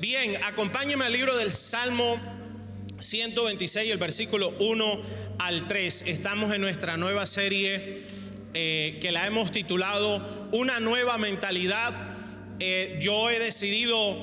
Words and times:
Bien, 0.00 0.36
acompáñeme 0.44 1.04
al 1.04 1.12
libro 1.12 1.36
del 1.36 1.52
Salmo 1.52 2.20
126, 2.98 3.92
el 3.92 3.98
versículo 3.98 4.52
1 4.58 5.00
al 5.38 5.68
3. 5.68 6.04
Estamos 6.06 6.52
en 6.52 6.60
nuestra 6.60 6.96
nueva 6.96 7.26
serie 7.26 8.07
eh, 8.60 8.98
que 9.00 9.12
la 9.12 9.24
hemos 9.24 9.52
titulado 9.52 10.20
Una 10.50 10.80
nueva 10.80 11.16
mentalidad. 11.16 11.94
Eh, 12.58 12.98
yo 13.00 13.30
he 13.30 13.38
decidido 13.38 14.18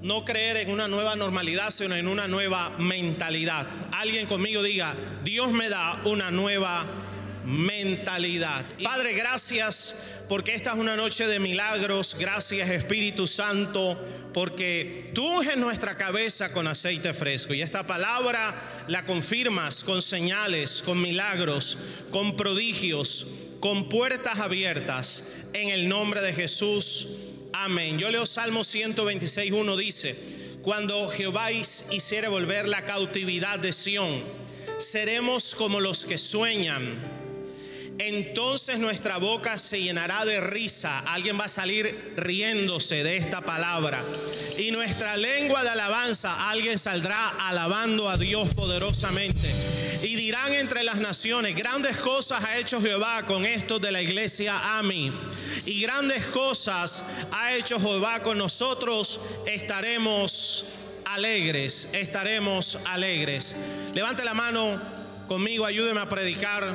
no 0.00 0.24
creer 0.24 0.56
en 0.56 0.70
una 0.70 0.88
nueva 0.88 1.14
normalidad, 1.14 1.70
sino 1.70 1.94
en 1.94 2.08
una 2.08 2.26
nueva 2.26 2.70
mentalidad. 2.78 3.66
Alguien 3.92 4.26
conmigo 4.28 4.62
diga, 4.62 4.94
Dios 5.24 5.52
me 5.52 5.68
da 5.68 6.00
una 6.06 6.30
nueva 6.30 6.86
mentalidad. 7.44 8.64
Padre, 8.82 9.12
gracias 9.12 10.22
porque 10.26 10.54
esta 10.54 10.72
es 10.72 10.78
una 10.78 10.96
noche 10.96 11.26
de 11.26 11.38
milagros. 11.38 12.16
Gracias 12.18 12.70
Espíritu 12.70 13.26
Santo 13.26 14.00
porque 14.32 15.10
tú 15.14 15.42
en 15.42 15.60
nuestra 15.60 15.98
cabeza 15.98 16.50
con 16.50 16.66
aceite 16.66 17.12
fresco. 17.12 17.52
Y 17.52 17.60
esta 17.60 17.86
palabra 17.86 18.56
la 18.88 19.04
confirmas 19.04 19.84
con 19.84 20.00
señales, 20.00 20.80
con 20.82 21.00
milagros, 21.02 21.76
con 22.10 22.38
prodigios, 22.38 23.26
con 23.60 23.88
puertas 23.88 24.38
abiertas. 24.40 25.24
En 25.52 25.70
el 25.70 25.88
nombre 25.88 26.20
de 26.20 26.32
Jesús. 26.32 27.08
Amén. 27.52 27.98
Yo 27.98 28.10
leo 28.10 28.26
Salmo 28.26 28.64
126, 28.64 29.52
1 29.52 29.76
dice, 29.76 30.16
cuando 30.62 31.08
Jehová 31.08 31.52
hiciere 31.52 32.28
volver 32.28 32.68
la 32.68 32.84
cautividad 32.84 33.58
de 33.58 33.72
Sión, 33.72 34.22
seremos 34.78 35.54
como 35.54 35.80
los 35.80 36.04
que 36.04 36.18
sueñan 36.18 37.16
entonces 37.98 38.78
nuestra 38.78 39.16
boca 39.16 39.56
se 39.56 39.80
llenará 39.80 40.24
de 40.24 40.40
risa. 40.40 40.98
Alguien 41.00 41.38
va 41.40 41.44
a 41.44 41.48
salir 41.48 42.12
riéndose 42.16 43.02
de 43.02 43.16
esta 43.16 43.40
palabra. 43.40 44.02
Y 44.58 44.70
nuestra 44.70 45.16
lengua 45.16 45.62
de 45.62 45.70
alabanza, 45.70 46.50
alguien 46.50 46.78
saldrá 46.78 47.28
alabando 47.28 48.10
a 48.10 48.18
Dios 48.18 48.52
poderosamente. 48.54 49.50
Y 50.02 50.14
dirán 50.16 50.52
entre 50.52 50.82
las 50.82 50.98
naciones, 50.98 51.56
grandes 51.56 51.96
cosas 51.96 52.44
ha 52.44 52.58
hecho 52.58 52.80
Jehová 52.80 53.24
con 53.24 53.44
estos 53.44 53.80
de 53.80 53.92
la 53.92 54.02
iglesia 54.02 54.78
Ami. 54.78 55.12
Y 55.64 55.80
grandes 55.82 56.26
cosas 56.26 57.04
ha 57.32 57.54
hecho 57.54 57.80
Jehová 57.80 58.22
con 58.22 58.38
nosotros. 58.38 59.20
Estaremos 59.46 60.66
alegres, 61.04 61.88
estaremos 61.92 62.78
alegres. 62.86 63.56
Levante 63.94 64.24
la 64.24 64.34
mano 64.34 64.80
conmigo, 65.26 65.64
ayúdeme 65.64 66.00
a 66.00 66.08
predicar 66.08 66.72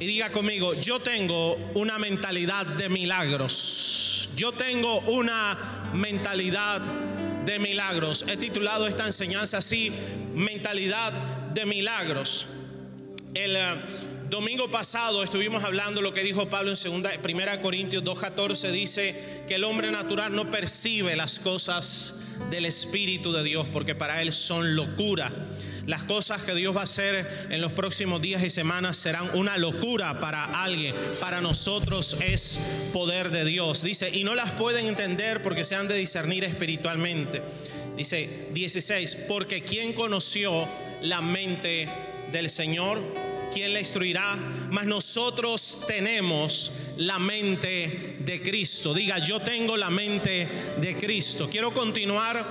y 0.00 0.06
diga 0.06 0.30
conmigo, 0.30 0.72
yo 0.74 1.00
tengo 1.00 1.54
una 1.74 1.98
mentalidad 1.98 2.66
de 2.66 2.88
milagros. 2.88 4.28
Yo 4.36 4.52
tengo 4.52 4.98
una 5.00 5.56
mentalidad 5.92 6.80
de 7.44 7.58
milagros. 7.58 8.24
He 8.28 8.36
titulado 8.36 8.86
esta 8.86 9.06
enseñanza 9.06 9.58
así, 9.58 9.92
mentalidad 10.34 11.12
de 11.54 11.66
milagros. 11.66 12.48
El 13.34 13.56
eh, 13.56 13.60
domingo 14.28 14.70
pasado 14.70 15.22
estuvimos 15.22 15.64
hablando 15.64 16.02
lo 16.02 16.12
que 16.12 16.22
dijo 16.22 16.48
Pablo 16.50 16.70
en 16.70 16.76
segunda, 16.76 17.10
1 17.22 17.60
Corintios 17.62 18.02
2.14, 18.02 18.70
dice 18.72 19.44
que 19.46 19.54
el 19.54 19.64
hombre 19.64 19.90
natural 19.90 20.34
no 20.34 20.50
percibe 20.50 21.16
las 21.16 21.38
cosas 21.38 22.16
del 22.50 22.64
Espíritu 22.64 23.32
de 23.32 23.44
Dios 23.44 23.68
porque 23.70 23.94
para 23.94 24.20
él 24.22 24.32
son 24.32 24.74
locura. 24.74 25.32
Las 25.86 26.02
cosas 26.04 26.42
que 26.42 26.54
Dios 26.54 26.74
va 26.74 26.80
a 26.80 26.84
hacer 26.84 27.46
en 27.50 27.60
los 27.60 27.74
próximos 27.74 28.22
días 28.22 28.42
y 28.42 28.48
semanas 28.48 28.96
serán 28.96 29.28
una 29.34 29.58
locura 29.58 30.18
para 30.18 30.44
alguien. 30.64 30.94
Para 31.20 31.42
nosotros 31.42 32.16
es 32.24 32.58
poder 32.92 33.30
de 33.30 33.44
Dios. 33.44 33.82
Dice, 33.82 34.08
y 34.10 34.24
no 34.24 34.34
las 34.34 34.52
pueden 34.52 34.86
entender 34.86 35.42
porque 35.42 35.64
se 35.64 35.74
han 35.74 35.86
de 35.86 35.96
discernir 35.96 36.42
espiritualmente. 36.44 37.42
Dice 37.96 38.48
16, 38.52 39.16
porque 39.28 39.62
¿quién 39.62 39.92
conoció 39.92 40.68
la 41.02 41.20
mente 41.20 41.88
del 42.32 42.50
Señor? 42.50 43.00
¿Quién 43.52 43.72
le 43.72 43.78
instruirá? 43.78 44.34
Mas 44.72 44.86
nosotros 44.86 45.78
tenemos 45.86 46.72
la 46.96 47.20
mente 47.20 48.16
de 48.18 48.42
Cristo. 48.42 48.92
Diga, 48.94 49.18
yo 49.20 49.40
tengo 49.40 49.76
la 49.76 49.90
mente 49.90 50.48
de 50.80 50.96
Cristo. 50.96 51.48
Quiero 51.48 51.72
continuar 51.72 52.44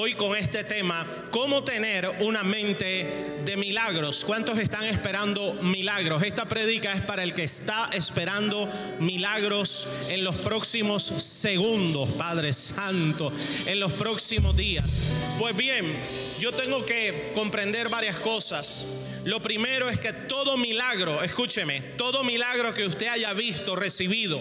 hoy 0.00 0.14
con 0.14 0.36
este 0.36 0.62
tema, 0.62 1.04
cómo 1.32 1.64
tener 1.64 2.08
una 2.20 2.44
mente 2.44 3.40
de 3.44 3.56
milagros. 3.56 4.24
¿Cuántos 4.24 4.56
están 4.58 4.84
esperando 4.84 5.54
milagros? 5.54 6.22
Esta 6.22 6.46
predica 6.46 6.92
es 6.92 7.02
para 7.02 7.24
el 7.24 7.34
que 7.34 7.42
está 7.42 7.90
esperando 7.92 8.68
milagros 9.00 9.88
en 10.08 10.22
los 10.22 10.36
próximos 10.36 11.02
segundos, 11.02 12.10
Padre 12.10 12.52
Santo, 12.52 13.32
en 13.66 13.80
los 13.80 13.90
próximos 13.92 14.56
días. 14.56 15.02
Pues 15.36 15.56
bien, 15.56 15.84
yo 16.38 16.52
tengo 16.52 16.86
que 16.86 17.32
comprender 17.34 17.88
varias 17.88 18.20
cosas. 18.20 18.86
Lo 19.24 19.42
primero 19.42 19.88
es 19.88 19.98
que 19.98 20.12
todo 20.12 20.56
milagro, 20.56 21.24
escúcheme, 21.24 21.80
todo 21.96 22.22
milagro 22.22 22.72
que 22.72 22.86
usted 22.86 23.08
haya 23.08 23.32
visto, 23.32 23.74
recibido, 23.74 24.40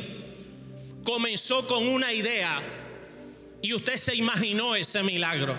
comenzó 1.04 1.66
con 1.66 1.88
una 1.88 2.14
idea 2.14 2.62
y 3.68 3.74
usted 3.74 3.98
se 3.98 4.16
imaginó 4.16 4.78
ese 4.78 5.04
milagro. 5.04 5.54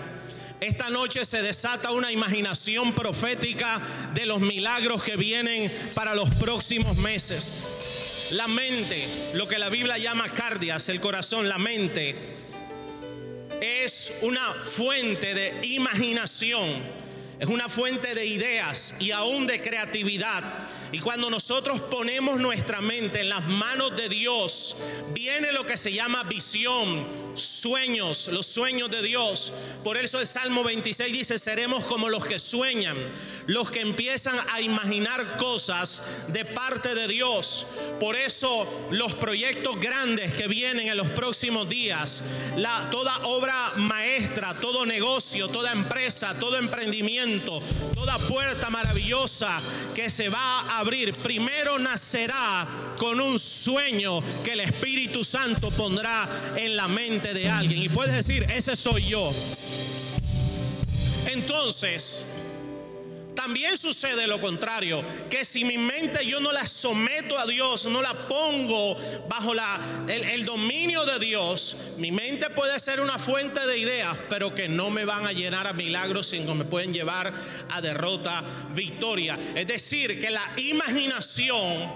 Esta 0.59 0.89
noche 0.89 1.25
se 1.25 1.43
desata 1.43 1.91
una 1.91 2.11
imaginación 2.11 2.91
profética 2.93 3.79
de 4.15 4.25
los 4.25 4.41
milagros 4.41 5.03
que 5.03 5.15
vienen 5.15 5.71
para 5.93 6.15
los 6.15 6.27
próximos 6.31 6.97
meses. 6.97 8.31
La 8.31 8.47
mente, 8.47 9.07
lo 9.35 9.47
que 9.47 9.59
la 9.59 9.69
Biblia 9.69 9.99
llama 9.99 10.27
cardias, 10.27 10.89
el 10.89 10.99
corazón, 10.99 11.47
la 11.47 11.59
mente, 11.59 12.15
es 13.61 14.13
una 14.23 14.55
fuente 14.55 15.35
de 15.35 15.67
imaginación, 15.67 16.67
es 17.39 17.47
una 17.47 17.69
fuente 17.69 18.15
de 18.15 18.25
ideas 18.25 18.95
y 18.97 19.11
aún 19.11 19.45
de 19.45 19.61
creatividad 19.61 20.43
y 20.91 20.99
cuando 20.99 21.29
nosotros 21.29 21.79
ponemos 21.81 22.39
nuestra 22.39 22.81
mente 22.81 23.21
en 23.21 23.29
las 23.29 23.45
manos 23.45 23.95
de 23.95 24.09
Dios, 24.09 24.75
viene 25.11 25.51
lo 25.51 25.65
que 25.65 25.77
se 25.77 25.93
llama 25.93 26.23
visión, 26.23 27.05
sueños, 27.35 28.29
los 28.31 28.47
sueños 28.47 28.89
de 28.89 29.01
Dios. 29.03 29.53
Por 29.83 29.97
eso 29.97 30.19
el 30.19 30.27
Salmo 30.27 30.63
26 30.63 31.13
dice, 31.13 31.37
seremos 31.37 31.85
como 31.85 32.09
los 32.09 32.25
que 32.25 32.39
sueñan, 32.39 32.97
los 33.45 33.69
que 33.69 33.81
empiezan 33.81 34.35
a 34.51 34.61
imaginar 34.61 35.37
cosas 35.37 36.01
de 36.29 36.43
parte 36.45 36.95
de 36.95 37.07
Dios. 37.07 37.67
Por 37.99 38.15
eso 38.15 38.67
los 38.91 39.15
proyectos 39.15 39.79
grandes 39.79 40.33
que 40.33 40.47
vienen 40.47 40.87
en 40.87 40.97
los 40.97 41.11
próximos 41.11 41.69
días, 41.69 42.23
la, 42.57 42.89
toda 42.89 43.19
obra 43.23 43.71
maestra, 43.77 44.55
todo 44.59 44.85
negocio, 44.85 45.47
toda 45.47 45.71
empresa, 45.71 46.37
todo 46.39 46.57
emprendimiento, 46.57 47.61
toda 47.93 48.17
puerta 48.19 48.69
maravillosa 48.69 49.57
que 49.93 50.09
se 50.09 50.29
va 50.29 50.61
a 50.61 50.78
abrir, 50.79 51.13
primero 51.13 51.77
nacerá 51.77 52.67
con 52.97 53.19
un 53.19 53.37
sueño 53.37 54.21
que 54.43 54.53
el 54.53 54.61
Espíritu 54.61 55.23
Santo 55.23 55.69
pondrá 55.71 56.27
en 56.55 56.75
la 56.75 56.87
mente 56.87 57.33
de 57.33 57.49
alguien. 57.49 57.81
Y 57.81 57.89
puedes 57.89 58.15
decir, 58.15 58.45
ese 58.49 58.75
soy 58.75 59.07
yo. 59.07 59.31
Entonces, 61.25 62.25
también 63.39 63.77
sucede 63.77 64.27
lo 64.27 64.41
contrario, 64.41 65.01
que 65.29 65.45
si 65.45 65.63
mi 65.63 65.77
mente 65.77 66.25
yo 66.25 66.41
no 66.41 66.51
la 66.51 66.67
someto 66.67 67.39
a 67.39 67.47
Dios, 67.47 67.85
no 67.85 68.01
la 68.01 68.27
pongo 68.27 68.97
bajo 69.29 69.53
la, 69.53 69.79
el, 70.09 70.43
dominio 70.43 71.05
de 71.05 71.19
Dios, 71.19 71.77
mi 71.97 72.11
mente 72.11 72.49
puede 72.49 72.77
ser 72.81 72.99
una 72.99 73.17
fuente 73.17 73.65
de 73.65 73.77
ideas, 73.77 74.17
pero 74.27 74.53
que 74.53 74.67
no 74.67 74.89
me 74.89 75.05
van 75.05 75.25
a 75.25 75.31
llenar 75.31 75.67
a 75.67 75.73
milagros, 75.73 76.27
sino 76.27 76.53
me 76.53 76.65
pueden 76.65 76.93
llevar 76.93 77.33
a 77.69 77.79
derrota, 77.79 78.43
victoria. 78.71 79.39
Es 79.55 79.67
decir, 79.67 80.19
que 80.19 80.31
la 80.31 80.43
imaginación 80.57 81.89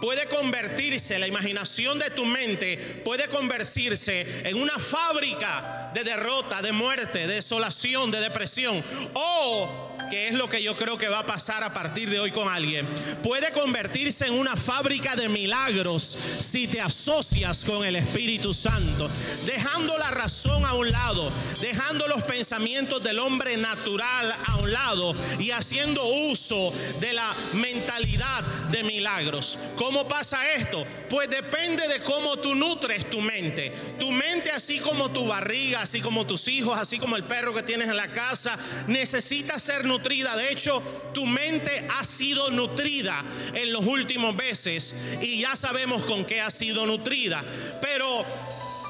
puede 0.00 0.26
convertirse, 0.28 1.18
la 1.18 1.26
imaginación 1.26 1.98
de 1.98 2.10
tu 2.10 2.24
mente 2.26 2.76
puede 3.04 3.26
convertirse 3.28 4.48
en 4.48 4.56
una 4.56 4.78
fábrica 4.78 5.90
de 5.92 6.04
derrota, 6.04 6.62
de 6.62 6.70
muerte, 6.70 7.26
de 7.26 7.34
desolación, 7.34 8.12
de 8.12 8.20
depresión. 8.20 8.84
O 9.14 9.85
que 10.10 10.28
es 10.28 10.34
lo 10.34 10.48
que 10.48 10.62
yo 10.62 10.76
creo 10.76 10.98
que 10.98 11.08
va 11.08 11.20
a 11.20 11.26
pasar 11.26 11.64
a 11.64 11.72
partir 11.72 12.10
de 12.10 12.20
hoy 12.20 12.30
con 12.30 12.48
alguien, 12.48 12.86
puede 13.22 13.50
convertirse 13.52 14.26
en 14.26 14.34
una 14.34 14.56
fábrica 14.56 15.16
de 15.16 15.28
milagros 15.28 16.02
si 16.02 16.66
te 16.66 16.80
asocias 16.80 17.64
con 17.64 17.84
el 17.84 17.96
Espíritu 17.96 18.54
Santo, 18.54 19.10
dejando 19.44 19.96
la 19.98 20.10
razón 20.10 20.64
a 20.64 20.74
un 20.74 20.90
lado, 20.90 21.30
dejando 21.60 22.06
los 22.08 22.22
pensamientos 22.22 23.02
del 23.02 23.18
hombre 23.18 23.56
natural 23.56 24.34
a 24.46 24.56
un 24.56 24.72
lado 24.72 25.12
y 25.38 25.50
haciendo 25.50 26.06
uso 26.06 26.72
de 27.00 27.12
la 27.12 27.32
mentalidad 27.54 28.42
de 28.70 28.82
milagros. 28.82 29.58
¿Cómo 29.76 30.06
pasa 30.06 30.52
esto? 30.52 30.86
Pues 31.08 31.28
depende 31.28 31.88
de 31.88 32.00
cómo 32.00 32.36
tú 32.36 32.54
nutres 32.54 33.08
tu 33.10 33.20
mente. 33.20 33.72
Tu 33.98 34.10
mente, 34.12 34.50
así 34.50 34.78
como 34.78 35.10
tu 35.10 35.26
barriga, 35.26 35.82
así 35.82 36.00
como 36.00 36.26
tus 36.26 36.48
hijos, 36.48 36.78
así 36.78 36.98
como 36.98 37.16
el 37.16 37.24
perro 37.24 37.54
que 37.54 37.62
tienes 37.62 37.88
en 37.88 37.96
la 37.96 38.08
casa, 38.08 38.58
necesita 38.86 39.58
ser 39.58 39.84
nutrida. 39.84 39.95
De 40.02 40.50
hecho, 40.50 40.82
tu 41.12 41.26
mente 41.26 41.86
ha 41.96 42.04
sido 42.04 42.50
nutrida 42.50 43.24
en 43.54 43.72
los 43.72 43.84
últimos 43.86 44.34
meses 44.34 44.94
y 45.22 45.40
ya 45.40 45.56
sabemos 45.56 46.04
con 46.04 46.24
qué 46.24 46.40
ha 46.40 46.50
sido 46.50 46.86
nutrida. 46.86 47.42
Pero 47.80 48.24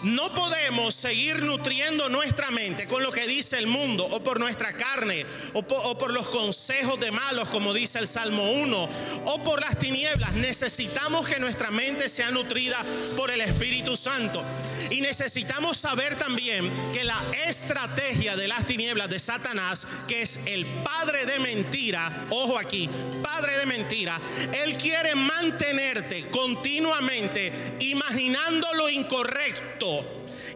no 0.02 0.30
podemos 0.30 0.94
seguir 0.94 1.42
nutriendo 1.42 2.08
nuestra 2.08 2.50
mente 2.50 2.86
con 2.86 3.02
lo 3.02 3.10
que 3.10 3.26
dice 3.26 3.58
el 3.58 3.66
mundo 3.66 4.04
o 4.04 4.22
por 4.22 4.38
nuestra 4.38 4.76
carne 4.76 5.24
o 5.54 5.62
por, 5.62 6.12
los 6.12 6.28
consejos 6.28 7.00
de 7.00 7.10
malos 7.10 7.48
como 7.48 7.72
dice 7.72 7.98
el 7.98 8.08
Salmo 8.08 8.52
1 8.52 8.88
o 9.24 9.44
por 9.44 9.60
las 9.60 9.78
tinieblas. 9.78 10.32
Necesitamos 10.34 11.26
que 11.26 11.38
nuestra 11.38 11.70
mente 11.70 12.08
sea 12.08 12.30
nutrida 12.30 12.78
por 13.16 13.30
el 13.30 13.40
Espíritu 13.40 13.96
Santo. 13.96 14.44
Y 14.90 15.00
necesitamos 15.00 15.78
saber 15.78 16.16
también 16.16 16.72
que 16.92 17.04
la 17.04 17.20
estrategia 17.46 18.36
de 18.36 18.48
las 18.48 18.66
tinieblas 18.66 19.08
de 19.08 19.18
Satanás, 19.18 19.86
que 20.06 20.22
es 20.22 20.38
el 20.46 20.64
padre 20.66 21.26
de 21.26 21.38
mentira, 21.40 22.26
ojo 22.30 22.58
aquí, 22.58 22.88
padre 23.22 23.58
de 23.58 23.66
mentira, 23.66 24.20
él 24.64 24.76
quiere 24.76 25.14
mantenerte 25.14 26.28
continuamente 26.30 27.52
imaginando 27.80 28.72
lo 28.74 28.88
incorrecto 28.88 29.85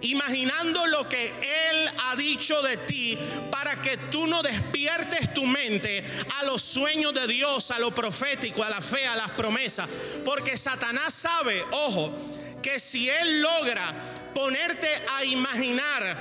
imaginando 0.03 0.87
lo 0.87 1.09
que 1.09 1.29
Él 1.29 1.91
ha 2.05 2.17
dicho 2.17 2.63
de 2.63 2.77
ti 2.79 3.19
para 3.51 3.81
que 3.83 3.97
tú 3.97 4.27
no 4.27 4.43
despiertes 4.43 5.33
tu 5.35 5.47
mente 5.47 6.03
a 6.39 6.45
los 6.45 6.63
sueños 6.63 7.13
de 7.15 7.27
Dios, 7.27 7.71
a 7.71 7.79
lo 7.79 7.95
profético, 7.95 8.63
a 8.63 8.71
la 8.71 8.81
fe, 8.81 9.07
a 9.07 9.17
las 9.17 9.31
promesas. 9.31 9.89
Porque 10.25 10.57
Satanás 10.57 11.15
sabe, 11.15 11.65
ojo, 11.73 12.13
que 12.63 12.79
si 12.79 13.09
Él 13.09 13.41
logra 13.41 13.93
ponerte 14.35 14.89
a 15.17 15.25
imaginar 15.25 16.17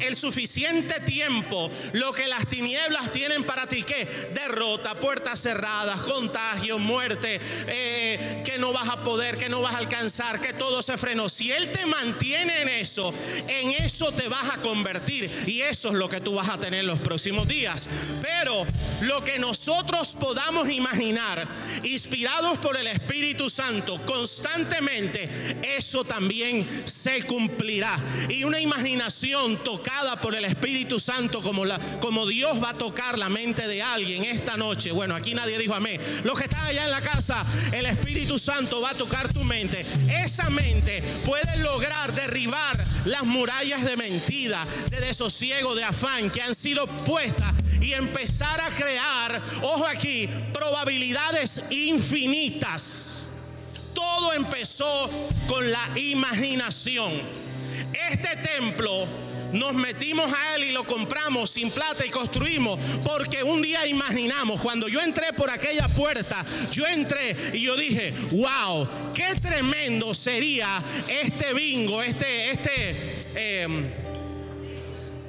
el 0.00 0.14
suficiente 0.14 1.00
tiempo 1.00 1.70
lo 1.92 2.12
que 2.12 2.26
las 2.26 2.48
tinieblas 2.48 3.10
tienen 3.12 3.44
para 3.44 3.66
ti. 3.66 3.82
¿Qué? 3.82 4.06
Derrota, 4.34 4.94
puertas 4.94 5.40
cerradas, 5.40 6.00
contagio, 6.00 6.78
muerte, 6.78 7.40
eh, 7.66 8.42
que 8.44 8.58
no 8.58 8.72
vas 8.72 8.88
a 8.88 9.02
poder, 9.02 9.38
que 9.38 9.48
no 9.48 9.62
vas 9.62 9.74
a 9.74 9.78
alcanzar, 9.78 10.40
que 10.40 10.52
todo 10.52 10.82
se 10.82 10.96
frenó. 10.96 11.28
Si 11.28 11.50
Él 11.50 11.70
te 11.72 11.86
mantiene 11.86 12.62
en 12.62 12.68
eso, 12.68 13.12
en 13.46 13.70
eso 13.72 14.12
te 14.12 14.28
vas 14.28 14.50
a 14.50 14.58
convertir. 14.58 15.30
Y 15.46 15.62
eso 15.62 15.88
es 15.88 15.94
lo 15.94 16.08
que 16.08 16.20
tú 16.20 16.34
vas 16.34 16.48
a 16.48 16.58
tener 16.58 16.84
los 16.84 17.00
próximos 17.00 17.48
días. 17.48 17.88
Pero 18.20 18.66
lo 19.02 19.24
que 19.24 19.38
nosotros 19.38 20.16
podamos 20.18 20.68
imaginar, 20.70 21.48
inspirados 21.82 22.58
por 22.58 22.76
el 22.76 22.86
Espíritu 22.86 23.48
Santo 23.48 24.04
constantemente, 24.04 25.28
eso 25.62 26.04
también 26.04 26.66
se 26.86 27.22
cumplirá. 27.22 28.02
Y 28.28 28.44
una 28.44 28.60
imaginación 28.60 29.37
tocada 29.62 30.20
por 30.20 30.34
el 30.34 30.44
Espíritu 30.44 30.98
Santo 30.98 31.40
como, 31.40 31.64
la, 31.64 31.78
como 32.00 32.26
Dios 32.26 32.62
va 32.62 32.70
a 32.70 32.74
tocar 32.74 33.18
la 33.18 33.28
mente 33.28 33.66
de 33.68 33.82
alguien 33.82 34.24
esta 34.24 34.56
noche. 34.56 34.90
Bueno, 34.90 35.14
aquí 35.14 35.34
nadie 35.34 35.58
dijo 35.58 35.74
amén. 35.74 36.00
Los 36.24 36.36
que 36.36 36.44
están 36.44 36.64
allá 36.64 36.84
en 36.84 36.90
la 36.90 37.00
casa, 37.00 37.44
el 37.72 37.86
Espíritu 37.86 38.38
Santo 38.38 38.80
va 38.80 38.90
a 38.90 38.94
tocar 38.94 39.32
tu 39.32 39.44
mente. 39.44 39.84
Esa 40.08 40.50
mente 40.50 41.02
puede 41.24 41.56
lograr 41.58 42.12
derribar 42.12 42.76
las 43.04 43.24
murallas 43.24 43.84
de 43.84 43.96
mentira, 43.96 44.66
de 44.90 45.00
desosiego, 45.00 45.74
de 45.74 45.84
afán 45.84 46.30
que 46.30 46.42
han 46.42 46.54
sido 46.54 46.86
puestas 46.86 47.52
y 47.80 47.92
empezar 47.92 48.60
a 48.60 48.70
crear, 48.70 49.40
ojo 49.62 49.86
aquí, 49.86 50.28
probabilidades 50.52 51.62
infinitas. 51.70 53.28
Todo 53.94 54.32
empezó 54.32 55.08
con 55.48 55.70
la 55.70 55.88
imaginación. 55.96 57.12
Este 58.06 58.36
templo 58.36 59.06
nos 59.52 59.74
metimos 59.74 60.32
a 60.32 60.56
él 60.56 60.64
y 60.64 60.72
lo 60.72 60.84
compramos 60.84 61.50
sin 61.50 61.70
plata 61.70 62.04
y 62.04 62.10
construimos 62.10 62.78
porque 63.04 63.42
un 63.42 63.62
día 63.62 63.86
imaginamos, 63.86 64.60
cuando 64.60 64.88
yo 64.88 65.00
entré 65.00 65.32
por 65.32 65.50
aquella 65.50 65.88
puerta, 65.88 66.44
yo 66.70 66.86
entré 66.86 67.34
y 67.52 67.62
yo 67.62 67.76
dije, 67.76 68.12
wow, 68.32 68.86
qué 69.14 69.34
tremendo 69.40 70.14
sería 70.14 70.82
este 71.08 71.54
bingo, 71.54 72.02
este, 72.02 72.50
este 72.50 72.96
em, 73.34 73.90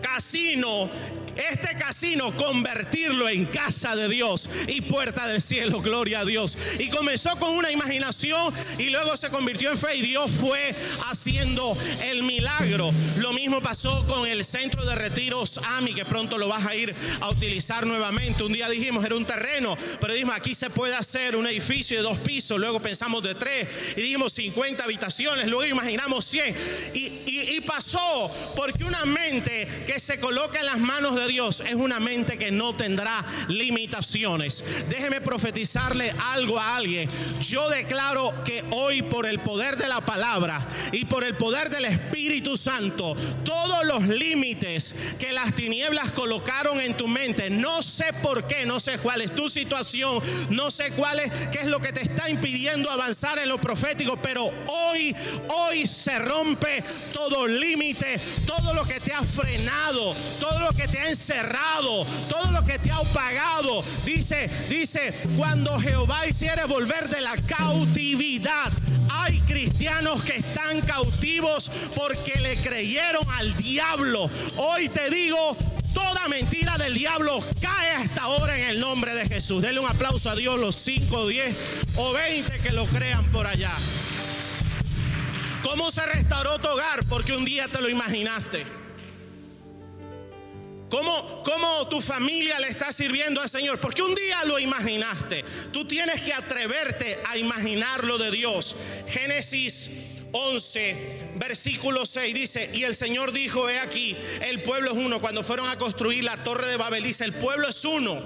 casino 0.02 0.90
este 1.36 1.76
casino 1.78 2.36
convertirlo 2.36 3.30
en 3.30 3.46
casa 3.46 3.96
de 3.96 4.08
Dios 4.08 4.50
y 4.68 4.82
puerta 4.82 5.28
del 5.28 5.42
cielo, 5.42 5.82
gloria 5.82 6.22
a 6.22 6.26
Dios. 6.26 6.58
Y 6.80 6.90
comenzó 6.90 7.36
con 7.38 7.54
una 7.54 7.72
imaginación 7.72 8.54
y 8.78 8.90
luego 8.90 9.18
se 9.18 9.30
convirtió 9.30 9.72
en 9.72 9.78
fe 9.78 9.96
y 9.98 10.02
Dios 10.02 10.32
fue 10.32 10.74
haciendo 11.08 11.76
el 12.04 12.24
milagro. 12.24 12.92
Lo 13.18 13.34
mismo 13.34 13.62
pasó 13.62 14.06
con 14.06 14.28
el 14.28 14.44
centro 14.46 14.86
de 14.86 14.96
retiros 14.96 15.60
AMI, 15.64 15.94
que 15.94 16.06
pronto 16.06 16.38
lo 16.38 16.48
vas 16.48 16.66
a 16.66 16.76
ir 16.76 16.94
a 17.22 17.30
utilizar 17.30 17.86
nuevamente. 17.86 18.44
Un 18.44 18.54
día 18.54 18.70
dijimos 18.70 19.06
era 19.06 19.16
un 19.16 19.26
terreno, 19.26 19.76
pero 20.00 20.14
dijimos 20.14 20.36
aquí 20.36 20.56
se 20.56 20.70
puede 20.70 20.96
hacer 20.96 21.36
un 21.36 21.48
edificio 21.48 21.98
de 21.98 22.04
dos 22.04 22.18
pisos, 22.20 22.60
luego 22.60 22.80
pensamos 22.80 23.24
de 23.24 23.36
tres 23.36 23.94
y 23.96 24.02
dijimos 24.02 24.34
50 24.34 24.84
habitaciones, 24.84 25.48
luego 25.48 25.66
imaginamos 25.66 26.26
100. 26.26 26.56
Y, 26.94 27.12
y 27.26 27.62
pasó 27.62 28.30
porque 28.56 28.84
una 28.84 29.06
mente 29.06 29.68
que 29.86 30.00
se 30.00 30.20
coloca 30.20 30.60
en 30.60 30.66
las 30.66 30.80
manos 30.80 31.16
de 31.16 31.28
Dios 31.30 31.62
es 31.62 31.76
una 31.76 32.00
mente 32.00 32.38
que 32.40 32.52
no 32.52 32.76
tendrá 32.76 33.24
limitaciones. 33.48 34.86
Déjeme 34.90 35.22
profetizarle 35.22 36.12
algo 36.32 36.60
a 36.60 36.76
alguien. 36.76 37.08
Yo 37.40 37.70
declaro 37.70 38.34
que 38.44 38.66
hoy 38.72 39.04
por 39.04 39.28
el 39.28 39.40
poder 39.40 39.78
de 39.78 39.88
la 39.88 40.02
palabra 40.02 40.66
y 40.92 41.06
por 41.06 41.24
el 41.24 41.38
poder 41.38 41.70
del 41.70 41.86
Espíritu 41.86 42.58
Santo, 42.58 43.16
todos 43.46 43.86
los 43.86 44.08
límites 44.08 45.16
que 45.20 45.32
las 45.32 45.54
tinieblas 45.54 46.12
colocaron 46.12 46.82
en 46.82 46.98
tu 46.98 47.08
mente, 47.08 47.50
no 47.50 47.84
sé 47.84 48.12
por 48.24 48.48
qué, 48.48 48.66
no 48.66 48.80
sé 48.80 48.98
cuál 48.98 49.22
es 49.22 49.36
tu 49.36 49.50
situación, 49.50 50.22
no 50.50 50.72
sé 50.72 50.92
cuál 50.92 51.20
es, 51.20 51.48
qué 51.50 51.60
es 51.60 51.68
lo 51.68 51.80
que 51.80 51.94
te 51.94 52.02
está 52.02 52.30
impidiendo 52.30 52.90
avanzar 52.90 53.38
en 53.38 53.50
lo 53.50 53.62
profético, 53.62 54.18
pero 54.22 54.52
hoy, 54.68 55.16
hoy 55.50 55.86
se 55.86 56.18
rompe 56.18 56.84
todo 57.14 57.46
límite, 57.48 58.16
todo 58.48 58.74
lo 58.74 58.84
que 58.84 59.00
te 59.00 59.14
ha 59.14 59.22
frenado, 59.22 60.14
todo 60.40 60.60
lo 60.60 60.70
que 60.72 60.88
te 60.88 61.00
ha 61.00 61.09
cerrado, 61.16 62.06
todo 62.30 62.52
lo 62.52 62.66
que 62.66 62.80
te 62.80 62.92
ha 62.92 63.02
pagado. 63.14 63.84
Dice, 64.06 64.50
dice, 64.70 65.14
cuando 65.38 65.80
Jehová 65.80 66.28
hiciere 66.28 66.66
volver 66.66 67.10
de 67.10 67.22
la 67.22 67.36
cautividad, 67.38 68.72
hay 69.10 69.40
cristianos 69.42 70.24
que 70.24 70.38
están 70.38 70.82
cautivos 70.82 71.72
porque 71.96 72.40
le 72.40 72.56
creyeron 72.58 73.28
al 73.32 73.56
diablo. 73.58 74.30
Hoy 74.58 74.90
te 74.90 75.10
digo, 75.10 75.58
toda 75.94 76.28
mentira 76.28 76.78
del 76.78 76.94
diablo 76.94 77.44
cae 77.62 77.92
hasta 77.92 78.24
ahora 78.24 78.58
en 78.58 78.70
el 78.70 78.80
nombre 78.80 79.14
de 79.16 79.28
Jesús. 79.28 79.62
Denle 79.62 79.80
un 79.80 79.90
aplauso 79.90 80.30
a 80.30 80.36
Dios 80.36 80.60
los 80.60 80.76
5, 80.76 81.28
10 81.28 81.86
o 81.96 82.14
20 82.14 82.60
que 82.60 82.72
lo 82.72 82.86
crean 82.86 83.26
por 83.32 83.48
allá. 83.48 83.72
¿Cómo 85.64 85.92
se 85.92 86.06
restauró 86.06 86.58
tu 86.60 86.68
hogar? 86.70 87.06
Porque 87.08 87.34
un 87.34 87.46
día 87.46 87.68
te 87.68 87.82
lo 87.82 87.90
imaginaste. 87.90 88.66
¿Cómo, 90.90 91.44
¿Cómo, 91.44 91.88
tu 91.88 92.02
familia 92.02 92.60
le 92.60 92.68
está 92.68 92.92
sirviendo 92.92 93.42
al 93.42 93.50
Señor? 93.50 93.80
Porque 93.80 94.02
un 94.02 94.16
día 94.16 94.44
lo 94.46 94.60
imaginaste. 94.60 95.44
Tú 95.72 95.86
tienes 95.86 96.22
que 96.22 96.34
atreverte 96.34 97.20
a 97.28 97.38
imaginarlo 97.38 98.18
de 98.18 98.32
Dios. 98.32 98.76
Génesis 99.08 100.09
11, 100.32 100.96
versículo 101.36 102.06
6 102.06 102.34
dice, 102.34 102.70
y 102.74 102.84
el 102.84 102.96
Señor 102.96 103.32
dijo, 103.32 103.70
he 103.70 103.80
aquí, 103.80 104.16
el 104.42 104.62
pueblo 104.62 104.92
es 104.92 104.98
uno. 104.98 105.20
Cuando 105.20 105.44
fueron 105.44 105.70
a 105.70 105.78
construir 105.78 106.24
la 106.24 106.44
torre 106.44 106.68
de 106.68 106.78
Babel, 106.78 107.04
dice, 107.04 107.26
el 107.26 107.34
pueblo 107.34 107.68
es 107.68 107.84
uno. 107.86 108.22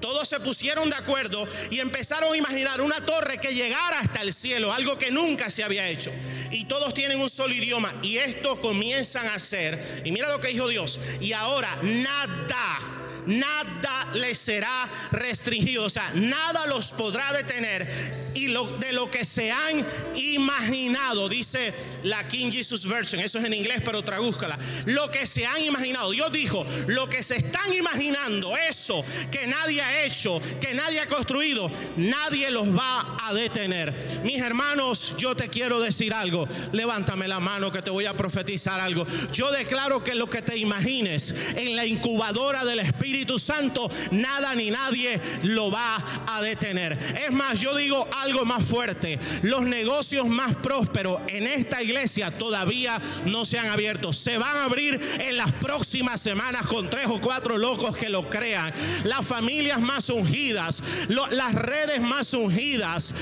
Todos 0.00 0.28
se 0.28 0.40
pusieron 0.40 0.90
de 0.90 0.96
acuerdo 0.96 1.48
y 1.70 1.80
empezaron 1.80 2.34
a 2.34 2.36
imaginar 2.36 2.80
una 2.80 3.04
torre 3.04 3.38
que 3.38 3.54
llegara 3.54 4.00
hasta 4.00 4.20
el 4.22 4.32
cielo, 4.32 4.72
algo 4.72 4.98
que 4.98 5.10
nunca 5.10 5.48
se 5.50 5.64
había 5.64 5.88
hecho. 5.88 6.10
Y 6.50 6.66
todos 6.66 6.92
tienen 6.92 7.20
un 7.20 7.30
solo 7.30 7.54
idioma 7.54 7.94
y 8.02 8.18
esto 8.18 8.60
comienzan 8.60 9.26
a 9.26 9.34
hacer. 9.34 10.02
Y 10.04 10.12
mira 10.12 10.28
lo 10.28 10.40
que 10.40 10.48
dijo 10.48 10.68
Dios. 10.68 11.00
Y 11.20 11.32
ahora 11.32 11.78
nada 11.82 12.78
nada 13.26 14.08
les 14.14 14.38
será 14.38 14.88
restringido, 15.10 15.84
o 15.84 15.90
sea, 15.90 16.10
nada 16.14 16.66
los 16.66 16.92
podrá 16.92 17.32
detener 17.32 17.88
y 18.36 18.48
lo, 18.48 18.66
de 18.76 18.92
lo 18.92 19.10
que 19.10 19.24
se 19.24 19.50
han 19.50 19.84
imaginado, 20.14 21.28
dice 21.28 21.72
la 22.04 22.28
King 22.28 22.50
Jesus 22.50 22.86
Version, 22.86 23.20
eso 23.20 23.38
es 23.38 23.44
en 23.44 23.54
inglés, 23.54 23.80
pero 23.84 24.02
tradúzcala. 24.02 24.58
Lo 24.84 25.10
que 25.10 25.26
se 25.26 25.46
han 25.46 25.64
imaginado. 25.64 26.10
Dios 26.10 26.30
dijo, 26.30 26.64
lo 26.86 27.08
que 27.08 27.22
se 27.22 27.36
están 27.36 27.72
imaginando, 27.72 28.56
eso 28.56 29.04
que 29.30 29.46
nadie 29.46 29.80
ha 29.80 30.04
hecho, 30.04 30.40
que 30.60 30.74
nadie 30.74 31.00
ha 31.00 31.06
construido, 31.06 31.70
nadie 31.96 32.50
los 32.50 32.76
va 32.76 33.16
a 33.22 33.32
detener. 33.32 34.20
Mis 34.22 34.40
hermanos, 34.40 35.16
yo 35.16 35.34
te 35.34 35.48
quiero 35.48 35.80
decir 35.80 36.12
algo. 36.12 36.46
Levántame 36.72 37.26
la 37.26 37.40
mano 37.40 37.72
que 37.72 37.82
te 37.82 37.90
voy 37.90 38.06
a 38.06 38.14
profetizar 38.14 38.80
algo. 38.80 39.06
Yo 39.32 39.50
declaro 39.50 40.04
que 40.04 40.14
lo 40.14 40.28
que 40.28 40.42
te 40.42 40.56
imagines 40.56 41.54
en 41.56 41.74
la 41.74 41.86
incubadora 41.86 42.64
del 42.64 42.80
Espíritu 42.80 43.15
Santo, 43.38 43.90
nada 44.10 44.54
ni 44.54 44.70
nadie 44.70 45.20
lo 45.42 45.70
va 45.70 45.96
a 46.26 46.42
detener. 46.42 46.98
Es 47.24 47.32
más, 47.32 47.60
yo 47.60 47.74
digo 47.76 48.08
algo 48.22 48.44
más 48.44 48.64
fuerte. 48.64 49.18
Los 49.42 49.62
negocios 49.62 50.26
más 50.26 50.54
prósperos 50.56 51.20
en 51.28 51.46
esta 51.46 51.82
iglesia 51.82 52.30
todavía 52.30 53.00
no 53.24 53.44
se 53.44 53.58
han 53.58 53.70
abierto. 53.70 54.12
Se 54.12 54.38
van 54.38 54.56
a 54.56 54.64
abrir 54.64 55.00
en 55.18 55.36
las 55.36 55.52
próximas 55.54 56.20
semanas 56.20 56.66
con 56.66 56.90
tres 56.90 57.06
o 57.08 57.20
cuatro 57.20 57.58
locos 57.58 57.96
que 57.96 58.08
lo 58.08 58.28
crean. 58.28 58.72
Las 59.04 59.26
familias 59.26 59.80
más 59.80 60.08
ungidas, 60.10 60.82
las 61.08 61.54
redes 61.54 62.00
más 62.00 62.32
ungidas, 62.34 63.14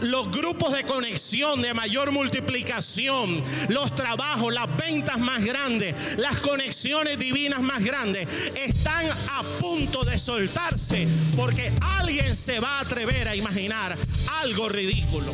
los 0.00 0.30
grupos 0.30 0.72
de 0.72 0.84
conexión 0.84 1.62
de 1.62 1.74
mayor 1.74 2.10
multiplicación, 2.10 3.42
los 3.68 3.94
trabajos, 3.94 4.52
las 4.52 4.74
ventas 4.76 5.18
más 5.18 5.44
grandes, 5.44 6.18
las 6.18 6.40
conexiones 6.40 7.18
divinas 7.18 7.60
más 7.60 7.82
grandes, 7.82 8.28
están 8.54 9.06
a 9.06 9.42
punto 9.60 10.04
de 10.04 10.18
soltarse 10.18 11.06
porque 11.36 11.72
alguien 11.80 12.36
se 12.36 12.60
va 12.60 12.78
a 12.78 12.80
atrever 12.80 13.28
a 13.28 13.36
imaginar 13.36 13.96
algo 14.40 14.68
ridículo. 14.68 15.32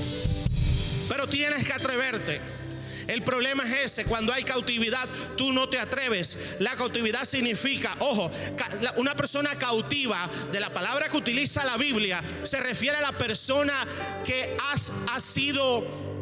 Pero 1.09 1.29
tienes 1.29 1.67
que 1.67 1.73
atreverte. 1.73 2.41
El 3.07 3.23
problema 3.23 3.63
es 3.65 3.93
ese, 3.93 4.05
cuando 4.05 4.33
hay 4.33 4.43
cautividad, 4.43 5.09
tú 5.37 5.53
no 5.53 5.69
te 5.69 5.79
atreves. 5.79 6.57
La 6.59 6.75
cautividad 6.75 7.25
significa, 7.25 7.97
ojo, 8.01 8.31
una 8.97 9.15
persona 9.15 9.55
cautiva, 9.57 10.29
de 10.51 10.59
la 10.59 10.75
palabra 10.75 11.09
que 11.09 11.17
utiliza 11.17 11.65
la 11.65 11.77
Biblia, 11.77 12.23
se 12.43 12.59
refiere 12.61 12.97
a 12.97 13.01
la 13.01 13.17
persona 13.17 13.87
que 14.25 14.57
has, 14.73 14.93
ha 15.13 15.21
sido 15.21 16.16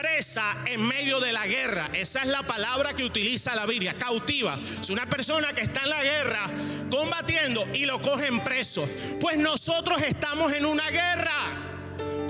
presa 0.00 0.56
en 0.64 0.80
medio 0.80 1.20
de 1.20 1.30
la 1.30 1.46
guerra. 1.46 1.90
Esa 1.92 2.22
es 2.22 2.28
la 2.28 2.42
palabra 2.42 2.94
que 2.94 3.04
utiliza 3.04 3.54
la 3.54 3.66
Biblia, 3.66 3.94
cautiva. 3.98 4.58
Es 4.80 4.88
una 4.88 5.04
persona 5.04 5.52
que 5.52 5.60
está 5.60 5.82
en 5.82 5.90
la 5.90 6.02
guerra 6.02 6.50
combatiendo 6.90 7.68
y 7.74 7.84
lo 7.84 8.00
cogen 8.00 8.42
preso. 8.42 8.88
Pues 9.20 9.36
nosotros 9.36 10.00
estamos 10.00 10.52
en 10.54 10.64
una 10.64 10.88
guerra. 10.88 11.59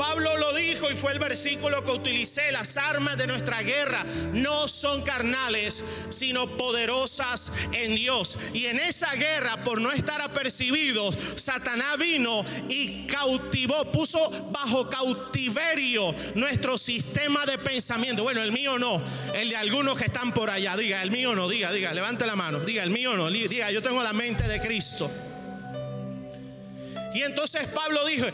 Pablo 0.01 0.35
lo 0.39 0.55
dijo 0.55 0.91
y 0.91 0.95
fue 0.95 1.13
el 1.13 1.19
versículo 1.19 1.85
que 1.85 1.91
utilicé. 1.91 2.51
Las 2.53 2.79
armas 2.79 3.19
de 3.19 3.27
nuestra 3.27 3.61
guerra 3.61 4.07
no 4.33 4.67
son 4.67 5.03
carnales, 5.03 5.85
sino 6.09 6.57
poderosas 6.57 7.53
en 7.75 7.95
Dios. 7.97 8.39
Y 8.55 8.65
en 8.65 8.79
esa 8.79 9.13
guerra, 9.13 9.63
por 9.63 9.79
no 9.79 9.93
estar 9.93 10.23
apercibidos, 10.23 11.19
Satanás 11.37 11.99
vino 11.99 12.43
y 12.71 13.07
cautivó, 13.09 13.93
puso 13.93 14.31
bajo 14.51 14.89
cautiverio 14.89 16.15
nuestro 16.35 16.79
sistema 16.79 17.45
de 17.45 17.59
pensamiento. 17.59 18.23
Bueno, 18.23 18.43
el 18.43 18.53
mío 18.53 18.79
no, 18.79 19.03
el 19.35 19.51
de 19.51 19.57
algunos 19.57 19.99
que 19.99 20.07
están 20.07 20.33
por 20.33 20.49
allá. 20.49 20.79
Diga, 20.79 21.03
el 21.03 21.11
mío 21.11 21.35
no, 21.35 21.47
diga, 21.47 21.73
diga, 21.73 21.93
levante 21.93 22.25
la 22.25 22.37
mano. 22.37 22.61
Diga, 22.61 22.83
el 22.85 22.91
mío 22.91 23.19
no, 23.19 23.31
diga, 23.31 23.71
yo 23.71 23.83
tengo 23.83 24.03
la 24.03 24.15
mente 24.15 24.49
de 24.49 24.63
Cristo. 24.63 25.11
Y 27.15 27.23
entonces 27.23 27.67
Pablo 27.69 28.05
dijo, 28.07 28.27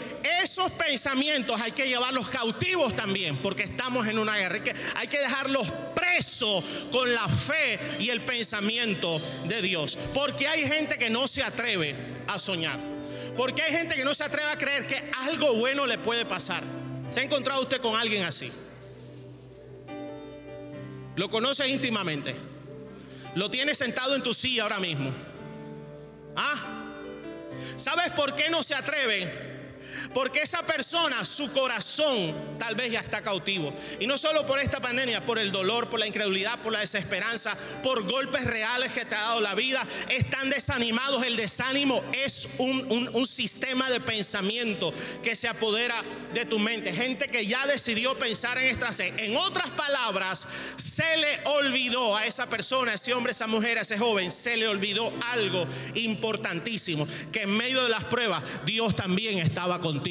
esos 0.42 0.70
pensamientos 0.72 1.60
hay 1.60 1.72
que 1.72 1.88
llevarlos 1.88 2.28
cautivos 2.28 2.94
también, 2.94 3.38
porque 3.38 3.62
estamos 3.62 4.06
en 4.06 4.18
una 4.18 4.36
guerra. 4.36 4.60
Hay 4.96 5.08
que, 5.08 5.18
dejarlos 5.18 5.66
presos 5.94 6.62
con 6.92 7.12
la 7.12 7.26
fe 7.26 7.78
y 7.98 8.10
el 8.10 8.20
pensamiento 8.20 9.20
de 9.44 9.62
Dios. 9.62 9.98
Porque 10.14 10.46
hay 10.46 10.68
gente 10.68 10.98
que 10.98 11.08
no 11.08 11.26
se 11.26 11.42
atreve 11.42 11.94
a 12.28 12.38
soñar. 12.38 12.78
Porque 13.36 13.62
hay 13.62 13.72
gente 13.72 13.94
que 13.94 14.04
no 14.04 14.14
se 14.14 14.24
atreve 14.24 14.50
a 14.50 14.58
creer 14.58 14.86
que 14.86 15.02
algo 15.26 15.54
bueno 15.54 15.86
le 15.86 15.98
puede 15.98 16.26
pasar. 16.26 16.62
¿Se 17.10 17.20
ha 17.20 17.22
encontrado 17.22 17.62
usted 17.62 17.80
con 17.80 17.96
alguien 17.96 18.24
así? 18.24 18.50
Lo 21.16 21.30
conoce 21.30 21.66
íntimamente. 21.66 22.34
Lo 23.34 23.50
tiene 23.50 23.74
sentado 23.74 24.14
en 24.14 24.22
tu 24.22 24.34
silla 24.34 24.64
ahora 24.64 24.80
mismo. 24.80 25.10
Ah, 26.36 26.65
¿Sabes 27.76 28.12
por 28.12 28.34
qué 28.34 28.48
no 28.48 28.62
se 28.62 28.74
atreve? 28.74 29.45
Porque 30.16 30.40
esa 30.40 30.62
persona, 30.62 31.26
su 31.26 31.52
corazón 31.52 32.34
tal 32.58 32.74
vez 32.74 32.90
ya 32.90 33.00
está 33.00 33.20
cautivo. 33.20 33.70
Y 34.00 34.06
no 34.06 34.16
solo 34.16 34.46
por 34.46 34.58
esta 34.58 34.80
pandemia, 34.80 35.26
por 35.26 35.38
el 35.38 35.52
dolor, 35.52 35.90
por 35.90 36.00
la 36.00 36.06
incredulidad, 36.06 36.58
por 36.60 36.72
la 36.72 36.80
desesperanza, 36.80 37.54
por 37.82 38.10
golpes 38.10 38.44
reales 38.44 38.92
que 38.92 39.04
te 39.04 39.14
ha 39.14 39.20
dado 39.20 39.42
la 39.42 39.54
vida. 39.54 39.86
Están 40.08 40.48
desanimados. 40.48 41.22
El 41.22 41.36
desánimo 41.36 42.02
es 42.14 42.48
un, 42.56 43.10
un 43.12 43.26
sistema 43.26 43.90
de 43.90 44.00
pensamiento 44.00 44.90
que 45.22 45.36
se 45.36 45.48
apodera 45.48 46.02
de 46.32 46.46
tu 46.46 46.58
mente. 46.58 46.94
Gente 46.94 47.28
que 47.28 47.44
ya 47.44 47.66
decidió 47.66 48.18
pensar 48.18 48.56
en 48.56 48.68
esta 48.70 48.88
En 49.18 49.36
otras 49.36 49.68
palabras, 49.72 50.48
se 50.76 51.18
le 51.18 51.40
olvidó 51.44 52.16
a 52.16 52.24
esa 52.24 52.46
persona, 52.46 52.92
a 52.92 52.94
ese 52.94 53.12
hombre, 53.12 53.32
a 53.32 53.32
esa 53.32 53.48
mujer, 53.48 53.76
a 53.76 53.82
ese 53.82 53.98
joven, 53.98 54.30
se 54.30 54.56
le 54.56 54.66
olvidó 54.66 55.12
algo 55.32 55.62
importantísimo. 55.94 57.06
Que 57.30 57.42
en 57.42 57.50
medio 57.50 57.82
de 57.82 57.90
las 57.90 58.04
pruebas, 58.04 58.42
Dios 58.64 58.96
también 58.96 59.40
estaba 59.40 59.78
contigo. 59.78 60.05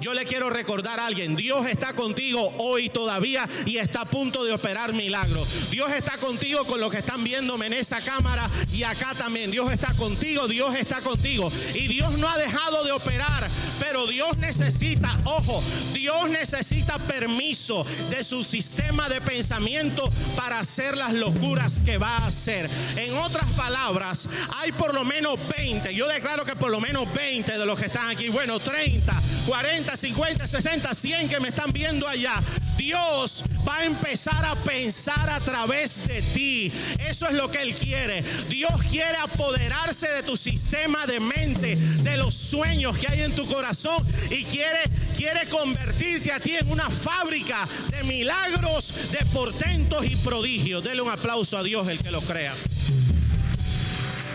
Yo 0.00 0.12
le 0.12 0.26
quiero 0.26 0.50
recordar 0.50 1.00
a 1.00 1.06
alguien, 1.06 1.34
Dios 1.34 1.66
está 1.66 1.94
contigo 1.94 2.52
hoy 2.58 2.90
todavía 2.90 3.48
y 3.64 3.78
está 3.78 4.02
a 4.02 4.04
punto 4.04 4.44
de 4.44 4.52
operar 4.52 4.92
milagros. 4.92 5.70
Dios 5.70 5.90
está 5.92 6.18
contigo 6.18 6.64
con 6.64 6.78
los 6.78 6.90
que 6.92 6.98
están 6.98 7.24
viéndome 7.24 7.66
en 7.68 7.72
esa 7.72 8.00
cámara 8.02 8.50
y 8.70 8.82
acá 8.82 9.14
también. 9.14 9.50
Dios 9.50 9.72
está 9.72 9.94
contigo, 9.94 10.46
Dios 10.46 10.76
está 10.76 11.00
contigo. 11.00 11.50
Y 11.74 11.88
Dios 11.88 12.18
no 12.18 12.28
ha 12.28 12.36
dejado 12.36 12.84
de 12.84 12.92
operar, 12.92 13.48
pero 13.78 14.06
Dios 14.06 14.36
necesita, 14.36 15.18
ojo, 15.24 15.62
Dios 15.94 16.28
necesita 16.28 16.98
permiso 16.98 17.86
de 18.10 18.22
su 18.22 18.44
sistema 18.44 19.08
de 19.08 19.22
pensamiento 19.22 20.06
para 20.36 20.58
hacer 20.58 20.98
las 20.98 21.14
locuras 21.14 21.82
que 21.82 21.96
va 21.96 22.18
a 22.18 22.26
hacer. 22.26 22.68
En 22.96 23.16
otras 23.16 23.50
palabras, 23.52 24.28
hay 24.58 24.72
por 24.72 24.92
lo 24.92 25.04
menos 25.04 25.40
20, 25.56 25.94
yo 25.94 26.06
declaro 26.08 26.44
que 26.44 26.56
por 26.56 26.70
lo 26.70 26.80
menos 26.80 27.12
20 27.14 27.56
de 27.56 27.66
los 27.66 27.80
que 27.80 27.86
están 27.86 28.10
aquí, 28.10 28.28
bueno, 28.28 28.60
30 28.60 29.19
40, 29.46 29.96
50, 29.96 30.46
60, 30.46 30.94
100 30.94 31.28
que 31.28 31.40
me 31.40 31.48
están 31.48 31.72
viendo 31.72 32.06
allá. 32.06 32.34
Dios 32.76 33.44
va 33.66 33.78
a 33.78 33.84
empezar 33.84 34.44
a 34.44 34.54
pensar 34.54 35.28
a 35.28 35.40
través 35.40 36.06
de 36.06 36.22
ti. 36.22 36.72
Eso 36.98 37.28
es 37.28 37.34
lo 37.34 37.50
que 37.50 37.62
Él 37.62 37.74
quiere. 37.74 38.22
Dios 38.48 38.72
quiere 38.90 39.16
apoderarse 39.16 40.08
de 40.08 40.22
tu 40.22 40.36
sistema 40.36 41.06
de 41.06 41.20
mente, 41.20 41.76
de 41.76 42.16
los 42.16 42.34
sueños 42.34 42.96
que 42.96 43.08
hay 43.08 43.22
en 43.22 43.34
tu 43.34 43.46
corazón 43.46 44.04
y 44.30 44.44
quiere, 44.44 44.80
quiere 45.16 45.46
convertirte 45.48 46.32
a 46.32 46.40
ti 46.40 46.56
en 46.56 46.70
una 46.70 46.88
fábrica 46.88 47.68
de 47.90 48.04
milagros, 48.04 49.12
de 49.12 49.24
portentos 49.26 50.06
y 50.06 50.16
prodigios. 50.16 50.82
Dele 50.82 51.02
un 51.02 51.10
aplauso 51.10 51.58
a 51.58 51.62
Dios 51.62 51.88
el 51.88 52.02
que 52.02 52.10
lo 52.10 52.20
crea. 52.20 52.54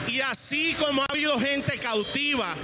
Y 0.08 0.22
así 0.22 0.76
como 0.80 1.02
ha 1.02 1.06
habido 1.10 1.40
gente 1.40 1.78
cautiva 1.78 2.56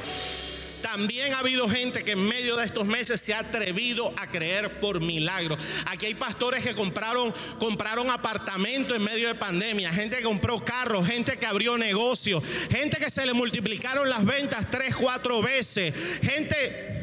también 0.91 1.33
ha 1.33 1.39
habido 1.39 1.69
gente 1.69 2.03
que 2.03 2.11
en 2.11 2.23
medio 2.27 2.57
de 2.57 2.65
estos 2.65 2.85
meses 2.85 3.21
se 3.21 3.33
ha 3.33 3.39
atrevido 3.39 4.13
a 4.17 4.27
creer 4.27 4.81
por 4.81 4.99
milagro. 4.99 5.55
Aquí 5.85 6.07
hay 6.07 6.15
pastores 6.15 6.63
que 6.63 6.75
compraron, 6.75 7.33
compraron 7.59 8.11
apartamentos 8.11 8.97
en 8.97 9.01
medio 9.01 9.29
de 9.29 9.35
pandemia, 9.35 9.93
gente 9.93 10.17
que 10.17 10.23
compró 10.23 10.59
carros, 10.65 11.07
gente 11.07 11.37
que 11.37 11.45
abrió 11.45 11.77
negocios, 11.77 12.43
gente 12.69 12.97
que 12.97 13.09
se 13.09 13.25
le 13.25 13.31
multiplicaron 13.31 14.09
las 14.09 14.25
ventas 14.25 14.69
tres, 14.69 14.93
cuatro 14.93 15.41
veces, 15.41 16.19
gente 16.21 16.97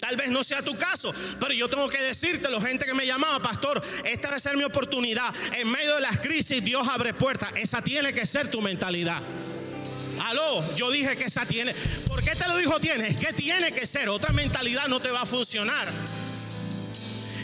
Tal 0.00 0.16
vez 0.16 0.28
no 0.30 0.44
sea 0.44 0.62
tu 0.62 0.76
caso, 0.76 1.12
pero 1.40 1.52
yo 1.52 1.68
tengo 1.68 1.88
que 1.88 2.00
decirte, 2.00 2.48
la 2.48 2.60
gente 2.60 2.86
que 2.86 2.94
me 2.94 3.04
llamaba, 3.04 3.42
pastor, 3.42 3.82
esta 4.04 4.28
debe 4.28 4.40
ser 4.40 4.56
mi 4.56 4.62
oportunidad. 4.62 5.34
En 5.56 5.68
medio 5.68 5.96
de 5.96 6.00
las 6.00 6.20
crisis, 6.20 6.64
Dios 6.64 6.86
abre 6.86 7.14
puertas. 7.14 7.50
Esa 7.56 7.82
tiene 7.82 8.14
que 8.14 8.24
ser 8.24 8.48
tu 8.48 8.62
mentalidad. 8.62 9.20
Yo 10.76 10.90
dije 10.90 11.16
que 11.16 11.24
esa 11.24 11.44
tiene. 11.46 11.74
¿Por 12.06 12.22
qué 12.22 12.34
te 12.34 12.46
lo 12.46 12.56
dijo 12.56 12.78
tiene? 12.80 13.08
Es 13.08 13.16
que 13.16 13.32
tiene 13.32 13.72
que 13.72 13.86
ser. 13.86 14.08
Otra 14.08 14.32
mentalidad 14.32 14.86
no 14.88 15.00
te 15.00 15.10
va 15.10 15.22
a 15.22 15.26
funcionar. 15.26 15.86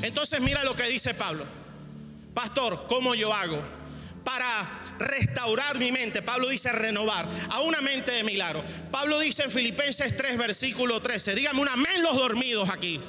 Entonces 0.03 0.41
mira 0.41 0.63
lo 0.65 0.77
que 0.77 0.85
dice 0.85 1.15
Pablo. 1.15 1.45
Pastor, 2.35 2.87
¿cómo 2.89 3.15
yo 3.15 3.33
hago? 3.33 3.61
Para 4.25 4.83
restaurar 4.99 5.79
mi 5.79 5.93
mente. 5.93 6.23
Pablo 6.23 6.49
dice 6.49 6.73
renovar 6.73 7.29
a 7.51 7.61
una 7.61 7.81
mente 7.81 8.13
de 8.13 8.25
milagro. 8.25 8.63
Pablo 8.91 9.19
dice 9.19 9.45
en 9.45 9.51
Filipenses 9.51 10.17
3, 10.17 10.37
versículo 10.37 11.01
13. 11.01 11.35
Dígame 11.35 11.61
un 11.61 11.69
amén 11.69 12.03
los 12.03 12.15
dormidos 12.15 12.71
aquí. 12.71 13.01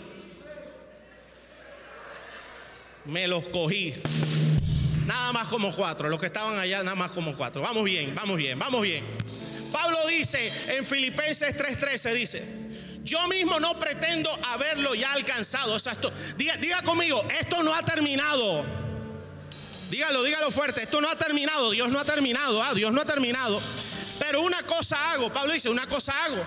Me 3.05 3.27
los 3.27 3.45
cogí. 3.47 3.93
Nada 5.05 5.31
más 5.33 5.47
como 5.47 5.75
cuatro. 5.75 6.09
Los 6.09 6.19
que 6.19 6.25
estaban 6.27 6.57
allá, 6.57 6.81
nada 6.81 6.95
más 6.95 7.11
como 7.11 7.35
cuatro. 7.35 7.61
Vamos 7.61 7.83
bien, 7.83 8.15
vamos 8.15 8.37
bien, 8.37 8.57
vamos 8.57 8.81
bien. 8.81 9.05
Pablo 9.75 10.07
dice 10.07 10.49
en 10.67 10.85
Filipenses 10.85 11.53
3:13, 11.53 12.13
dice, 12.13 12.41
Yo 13.03 13.27
mismo 13.27 13.59
no 13.59 13.77
pretendo 13.77 14.31
haberlo 14.45 14.95
ya 14.95 15.11
alcanzado. 15.11 15.73
O 15.73 15.79
sea, 15.79 15.91
esto, 15.91 16.13
diga, 16.37 16.81
conmigo, 16.81 17.21
esto 17.37 17.61
no 17.61 17.75
ha 17.75 17.83
terminado. 17.83 18.63
Dígalo, 19.89 20.23
dígalo 20.23 20.49
fuerte, 20.49 20.83
esto 20.83 21.01
no 21.01 21.09
ha 21.09 21.17
terminado, 21.17 21.71
Dios 21.71 21.91
no 21.91 21.99
ha 21.99 22.05
terminado, 22.05 22.63
ah, 22.63 22.73
Dios 22.73 22.93
no 22.93 23.01
ha 23.01 23.05
terminado. 23.05 23.61
Pero 24.17 24.43
una 24.43 24.63
cosa 24.63 25.11
hago, 25.11 25.31
Pablo 25.31 25.51
dice, 25.51 25.69
una 25.69 25.85
cosa 25.87 26.23
hago. 26.23 26.41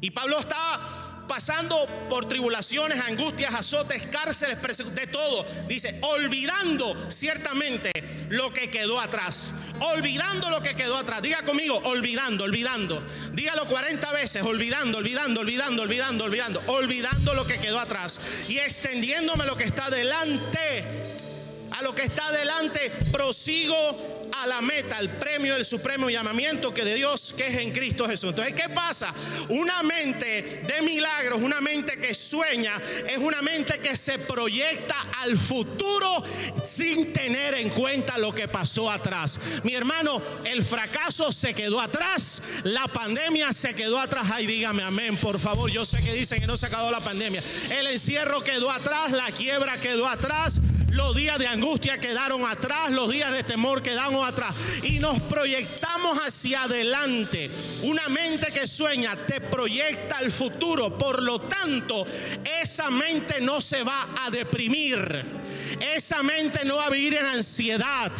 Y 0.00 0.10
Pablo 0.10 0.38
está 0.38 0.80
pasando 1.26 1.86
por 2.08 2.26
tribulaciones, 2.26 3.00
angustias, 3.00 3.54
azotes, 3.54 4.06
cárceles, 4.06 4.58
de 4.94 5.06
todo. 5.06 5.44
Dice, 5.66 5.98
olvidando 6.02 6.94
ciertamente 7.10 7.92
lo 8.30 8.52
que 8.52 8.70
quedó 8.70 9.00
atrás. 9.00 9.54
Olvidando 9.80 10.50
lo 10.50 10.60
que 10.62 10.74
quedó 10.74 10.96
atrás. 10.96 11.22
Diga 11.22 11.42
conmigo, 11.44 11.80
olvidando, 11.84 12.44
olvidando. 12.44 13.02
Dígalo 13.32 13.66
40 13.66 14.12
veces, 14.12 14.42
olvidando, 14.42 14.98
olvidando, 14.98 15.40
olvidando, 15.40 15.82
olvidando, 15.82 16.24
olvidando. 16.24 16.62
Olvidando 16.66 17.34
lo 17.34 17.46
que 17.46 17.58
quedó 17.58 17.80
atrás. 17.80 18.48
Y 18.48 18.58
extendiéndome 18.58 19.46
lo 19.46 19.56
que 19.56 19.64
está 19.64 19.90
delante. 19.90 20.84
A 21.70 21.82
lo 21.82 21.94
que 21.94 22.02
está 22.02 22.30
delante, 22.30 22.88
prosigo 23.10 24.13
a 24.42 24.46
la 24.46 24.60
meta, 24.60 24.96
al 24.96 25.10
premio 25.10 25.54
del 25.54 25.64
supremo 25.64 26.10
llamamiento 26.10 26.72
que 26.72 26.84
de 26.84 26.94
Dios 26.94 27.34
que 27.36 27.46
es 27.46 27.58
en 27.58 27.72
Cristo 27.72 28.06
Jesús. 28.08 28.30
Entonces, 28.30 28.54
¿qué 28.54 28.68
pasa? 28.68 29.12
Una 29.48 29.82
mente 29.82 30.62
de 30.66 30.82
milagros, 30.82 31.40
una 31.40 31.60
mente 31.60 31.98
que 31.98 32.14
sueña, 32.14 32.80
es 33.08 33.18
una 33.18 33.42
mente 33.42 33.78
que 33.78 33.96
se 33.96 34.18
proyecta 34.18 34.96
al 35.22 35.36
futuro 35.38 36.22
sin 36.62 37.12
tener 37.12 37.54
en 37.54 37.70
cuenta 37.70 38.18
lo 38.18 38.34
que 38.34 38.48
pasó 38.48 38.90
atrás. 38.90 39.38
Mi 39.62 39.74
hermano, 39.74 40.20
el 40.44 40.62
fracaso 40.62 41.32
se 41.32 41.54
quedó 41.54 41.80
atrás, 41.80 42.42
la 42.64 42.88
pandemia 42.88 43.52
se 43.52 43.74
quedó 43.74 43.98
atrás. 43.98 44.28
Ay, 44.32 44.46
dígame 44.46 44.82
amén, 44.82 45.16
por 45.16 45.38
favor. 45.38 45.70
Yo 45.70 45.84
sé 45.84 46.00
que 46.00 46.12
dicen 46.12 46.40
que 46.40 46.46
no 46.46 46.56
se 46.56 46.66
acabó 46.66 46.90
la 46.90 47.00
pandemia. 47.00 47.40
El 47.70 47.86
encierro 47.86 48.42
quedó 48.42 48.70
atrás, 48.70 49.12
la 49.12 49.30
quiebra 49.30 49.76
quedó 49.76 50.06
atrás, 50.06 50.60
los 50.94 51.14
días 51.14 51.38
de 51.38 51.46
angustia 51.46 51.98
quedaron 51.98 52.44
atrás, 52.46 52.90
los 52.92 53.10
días 53.10 53.32
de 53.32 53.42
temor 53.42 53.82
quedaron 53.82 54.24
atrás. 54.24 54.54
Y 54.82 54.98
nos 54.98 55.20
proyectamos 55.22 56.18
hacia 56.18 56.62
adelante. 56.62 57.50
Una 57.82 58.08
mente 58.08 58.46
que 58.46 58.66
sueña 58.66 59.16
te 59.16 59.40
proyecta 59.40 60.18
al 60.18 60.30
futuro. 60.30 60.96
Por 60.96 61.22
lo 61.22 61.40
tanto, 61.40 62.06
esa 62.60 62.90
mente 62.90 63.40
no 63.40 63.60
se 63.60 63.82
va 63.82 64.08
a 64.24 64.30
deprimir. 64.30 65.24
Esa 65.80 66.22
mente 66.22 66.64
no 66.64 66.76
va 66.76 66.86
a 66.86 66.90
vivir 66.90 67.14
en 67.14 67.26
ansiedad. 67.26 68.12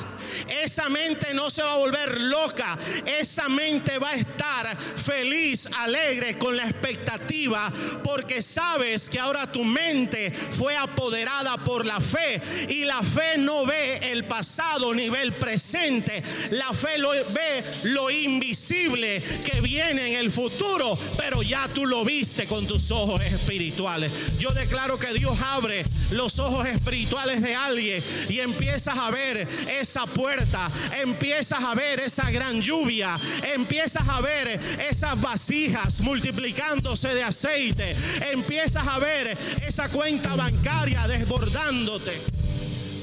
Esa 0.49 0.89
mente 0.89 1.33
no 1.35 1.51
se 1.51 1.63
va 1.63 1.75
a 1.75 1.79
volver 1.79 2.21
loca. 2.21 2.77
Esa 3.07 3.49
mente 3.49 3.99
va 3.99 4.11
a 4.11 4.15
estar 4.15 4.77
feliz, 4.79 5.69
alegre, 5.79 6.37
con 6.39 6.57
la 6.57 6.65
expectativa. 6.65 7.73
Porque 8.03 8.43
sabes 8.43 9.09
que 9.09 9.21
ahora 9.21 9.51
tu 9.51 9.65
mente 9.65 10.31
fue 10.33 10.77
apoderada 10.77 11.57
por 11.59 11.87
la 11.87 12.01
fe 12.01 12.41
y 12.69 12.85
la 12.85 13.03
fe 13.03 13.39
no 13.39 13.67
ve 13.67 13.99
el 14.03 14.25
pasado 14.25 14.95
ni 14.95 15.09
ve 15.09 15.23
el 15.23 15.33
presente. 15.33 16.23
La 16.51 16.73
fe 16.73 16.99
lo, 16.99 17.11
ve 17.11 17.65
lo 17.85 18.11
invisible 18.11 19.23
que 19.45 19.61
viene 19.61 20.13
en 20.13 20.19
el 20.19 20.31
futuro, 20.31 20.99
pero 21.17 21.43
ya 21.43 21.69
tú 21.69 21.87
lo 21.87 22.05
viste 22.05 22.47
con 22.47 22.67
tus 22.67 22.91
ojos 22.91 23.23
espirituales. 23.23 24.39
Yo 24.39 24.51
declaro 24.51 24.99
que 24.99 25.13
Dios 25.13 25.39
abre 25.41 25.85
los 26.11 26.39
ojos 26.39 26.67
espirituales 26.67 27.43
de 27.43 27.55
alguien 27.55 28.03
y 28.29 28.41
empiezas 28.41 28.97
a 28.99 29.11
ver 29.11 29.49
esa 29.71 30.07
puerta, 30.07 30.71
empiezas 31.01 31.63
a 31.63 31.75
ver 31.75 32.01
esa 32.01 32.31
gran 32.31 32.61
lluvia, 32.61 33.17
empiezas 33.43 34.09
a 34.09 34.21
ver 34.21 34.61
esas 34.89 35.21
vasijas 35.21 36.01
multiplicándose 36.01 37.09
de 37.15 37.23
aceite, 37.23 37.97
empiezas 38.31 38.87
a 38.87 38.99
ver 38.99 39.37
esa 39.67 39.89
cuenta 39.89 40.35
bancaria 40.35 41.07
desbordándote. 41.09 42.21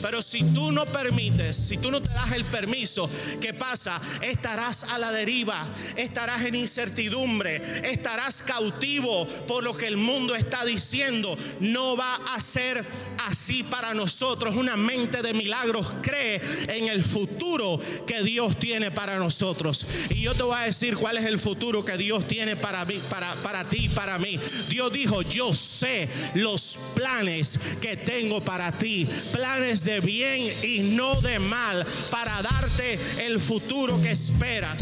Pero 0.01 0.21
si 0.21 0.43
tú 0.53 0.71
no 0.71 0.85
permites, 0.85 1.55
si 1.55 1.77
tú 1.77 1.91
no 1.91 2.01
te 2.01 2.09
das 2.09 2.31
el 2.31 2.45
permiso, 2.45 3.09
¿qué 3.39 3.53
pasa? 3.53 4.01
Estarás 4.21 4.83
a 4.85 4.97
la 4.97 5.11
deriva, 5.11 5.67
estarás 5.95 6.41
en 6.41 6.55
incertidumbre, 6.55 7.61
estarás 7.89 8.41
cautivo 8.41 9.27
por 9.47 9.63
lo 9.63 9.75
que 9.75 9.87
el 9.87 9.97
mundo 9.97 10.35
está 10.35 10.65
diciendo. 10.65 11.37
No 11.59 11.95
va 11.95 12.15
a 12.15 12.41
ser 12.41 12.85
así 13.25 13.63
para 13.63 13.93
nosotros. 13.93 14.55
Una 14.55 14.75
mente 14.75 15.21
de 15.21 15.33
milagros 15.33 15.91
cree 16.01 16.41
en 16.67 16.87
el 16.87 17.03
futuro 17.03 17.79
que 18.05 18.23
Dios 18.23 18.57
tiene 18.57 18.91
para 18.91 19.17
nosotros. 19.17 19.85
Y 20.09 20.21
yo 20.21 20.33
te 20.33 20.43
voy 20.43 20.57
a 20.57 20.63
decir 20.63 20.95
cuál 20.95 21.17
es 21.17 21.25
el 21.25 21.39
futuro 21.39 21.85
que 21.85 21.97
Dios 21.97 22.27
tiene 22.27 22.55
para 22.55 22.85
mí, 22.85 22.99
para, 23.09 23.33
para 23.35 23.67
ti, 23.67 23.89
para 23.89 24.17
mí. 24.17 24.39
Dios 24.69 24.91
dijo, 24.91 25.21
yo 25.21 25.53
sé 25.53 26.09
los 26.33 26.79
planes 26.95 27.59
que 27.81 27.97
tengo 27.97 28.41
para 28.41 28.71
ti. 28.71 29.07
Planes 29.31 29.83
de 29.91 29.99
bien 29.99 30.49
y 30.63 30.79
no 30.79 31.19
de 31.19 31.39
mal 31.39 31.85
para 32.09 32.41
darte 32.41 32.97
el 33.19 33.39
futuro 33.41 34.01
que 34.01 34.11
esperas. 34.11 34.81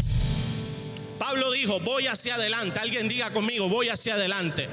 Pablo 1.18 1.50
dijo, 1.50 1.80
voy 1.80 2.06
hacia 2.06 2.36
adelante. 2.36 2.78
Alguien 2.78 3.08
diga 3.08 3.30
conmigo, 3.32 3.68
voy 3.68 3.88
hacia 3.88 4.14
adelante. 4.14 4.68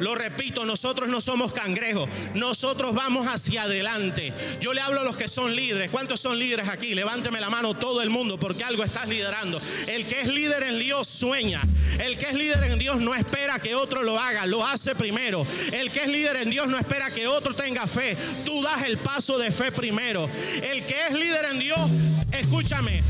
Lo 0.00 0.14
repito, 0.14 0.64
nosotros 0.64 1.08
no 1.08 1.20
somos 1.20 1.52
cangrejos, 1.52 2.08
nosotros 2.34 2.94
vamos 2.94 3.26
hacia 3.26 3.62
adelante. 3.62 4.32
Yo 4.60 4.72
le 4.72 4.80
hablo 4.80 5.00
a 5.00 5.04
los 5.04 5.16
que 5.16 5.28
son 5.28 5.54
líderes. 5.54 5.90
¿Cuántos 5.90 6.20
son 6.20 6.38
líderes 6.38 6.68
aquí? 6.68 6.94
Levánteme 6.94 7.40
la 7.40 7.50
mano 7.50 7.74
todo 7.74 8.02
el 8.02 8.10
mundo 8.10 8.38
porque 8.38 8.64
algo 8.64 8.82
estás 8.82 9.08
liderando. 9.08 9.60
El 9.88 10.06
que 10.06 10.20
es 10.20 10.28
líder 10.28 10.64
en 10.64 10.78
Dios 10.78 11.08
sueña. 11.08 11.62
El 12.00 12.18
que 12.18 12.26
es 12.26 12.34
líder 12.34 12.64
en 12.64 12.78
Dios 12.78 13.00
no 13.00 13.14
espera 13.14 13.58
que 13.58 13.74
otro 13.74 14.02
lo 14.02 14.18
haga, 14.18 14.46
lo 14.46 14.64
hace 14.66 14.94
primero. 14.94 15.46
El 15.72 15.90
que 15.90 16.00
es 16.00 16.08
líder 16.08 16.36
en 16.36 16.50
Dios 16.50 16.68
no 16.68 16.78
espera 16.78 17.10
que 17.10 17.26
otro 17.26 17.54
tenga 17.54 17.86
fe. 17.86 18.16
Tú 18.44 18.62
das 18.62 18.84
el 18.84 18.98
paso 18.98 19.38
de 19.38 19.50
fe 19.50 19.70
primero. 19.70 20.28
El 20.62 20.84
que 20.84 21.06
es 21.08 21.14
líder 21.14 21.46
en 21.46 21.58
Dios, 21.58 21.90
escúchame, 22.32 23.02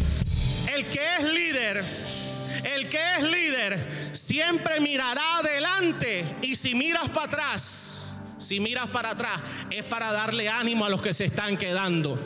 el 0.74 0.84
que 0.86 1.00
es 1.18 1.24
líder 1.24 1.84
el 2.64 2.88
que 2.88 2.98
es 3.16 3.22
líder 3.22 3.88
siempre 4.12 4.80
mirará 4.80 5.38
adelante 5.38 6.36
y 6.42 6.56
si 6.56 6.74
miras 6.74 7.10
para 7.10 7.26
atrás, 7.26 8.14
si 8.38 8.60
miras 8.60 8.88
para 8.88 9.10
atrás, 9.10 9.40
es 9.70 9.84
para 9.84 10.12
darle 10.12 10.48
ánimo 10.48 10.84
a 10.84 10.88
los 10.88 11.02
que 11.02 11.12
se 11.12 11.24
están 11.24 11.56
quedando. 11.56 12.18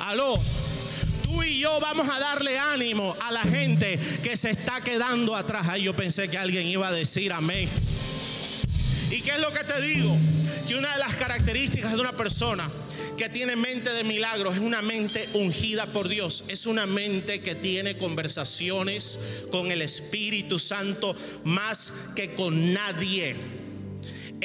Aló. 0.00 0.38
Tú 1.22 1.42
y 1.42 1.58
yo 1.58 1.80
vamos 1.80 2.08
a 2.08 2.18
darle 2.18 2.58
ánimo 2.58 3.16
a 3.20 3.32
la 3.32 3.42
gente 3.42 3.98
que 4.22 4.36
se 4.36 4.50
está 4.50 4.80
quedando 4.80 5.34
atrás. 5.34 5.68
Ahí 5.68 5.84
yo 5.84 5.96
pensé 5.96 6.28
que 6.28 6.38
alguien 6.38 6.66
iba 6.66 6.86
a 6.86 6.92
decir 6.92 7.32
amén. 7.32 7.68
¿Y 9.10 9.20
qué 9.20 9.32
es 9.32 9.40
lo 9.40 9.52
que 9.52 9.64
te 9.64 9.80
digo? 9.80 10.16
Que 10.68 10.76
una 10.76 10.92
de 10.92 10.98
las 10.98 11.14
características 11.14 11.92
de 11.92 12.00
una 12.00 12.12
persona 12.12 12.70
que 13.16 13.28
tiene 13.28 13.56
mente 13.56 13.90
de 13.90 14.04
milagros 14.04 14.56
es 14.56 14.60
una 14.60 14.82
mente 14.82 15.28
ungida 15.34 15.86
por 15.86 16.08
Dios. 16.08 16.44
Es 16.48 16.66
una 16.66 16.86
mente 16.86 17.40
que 17.40 17.54
tiene 17.54 17.96
conversaciones 17.96 19.18
con 19.50 19.70
el 19.70 19.82
Espíritu 19.82 20.58
Santo 20.58 21.14
más 21.44 21.92
que 22.16 22.34
con 22.34 22.72
nadie 22.72 23.36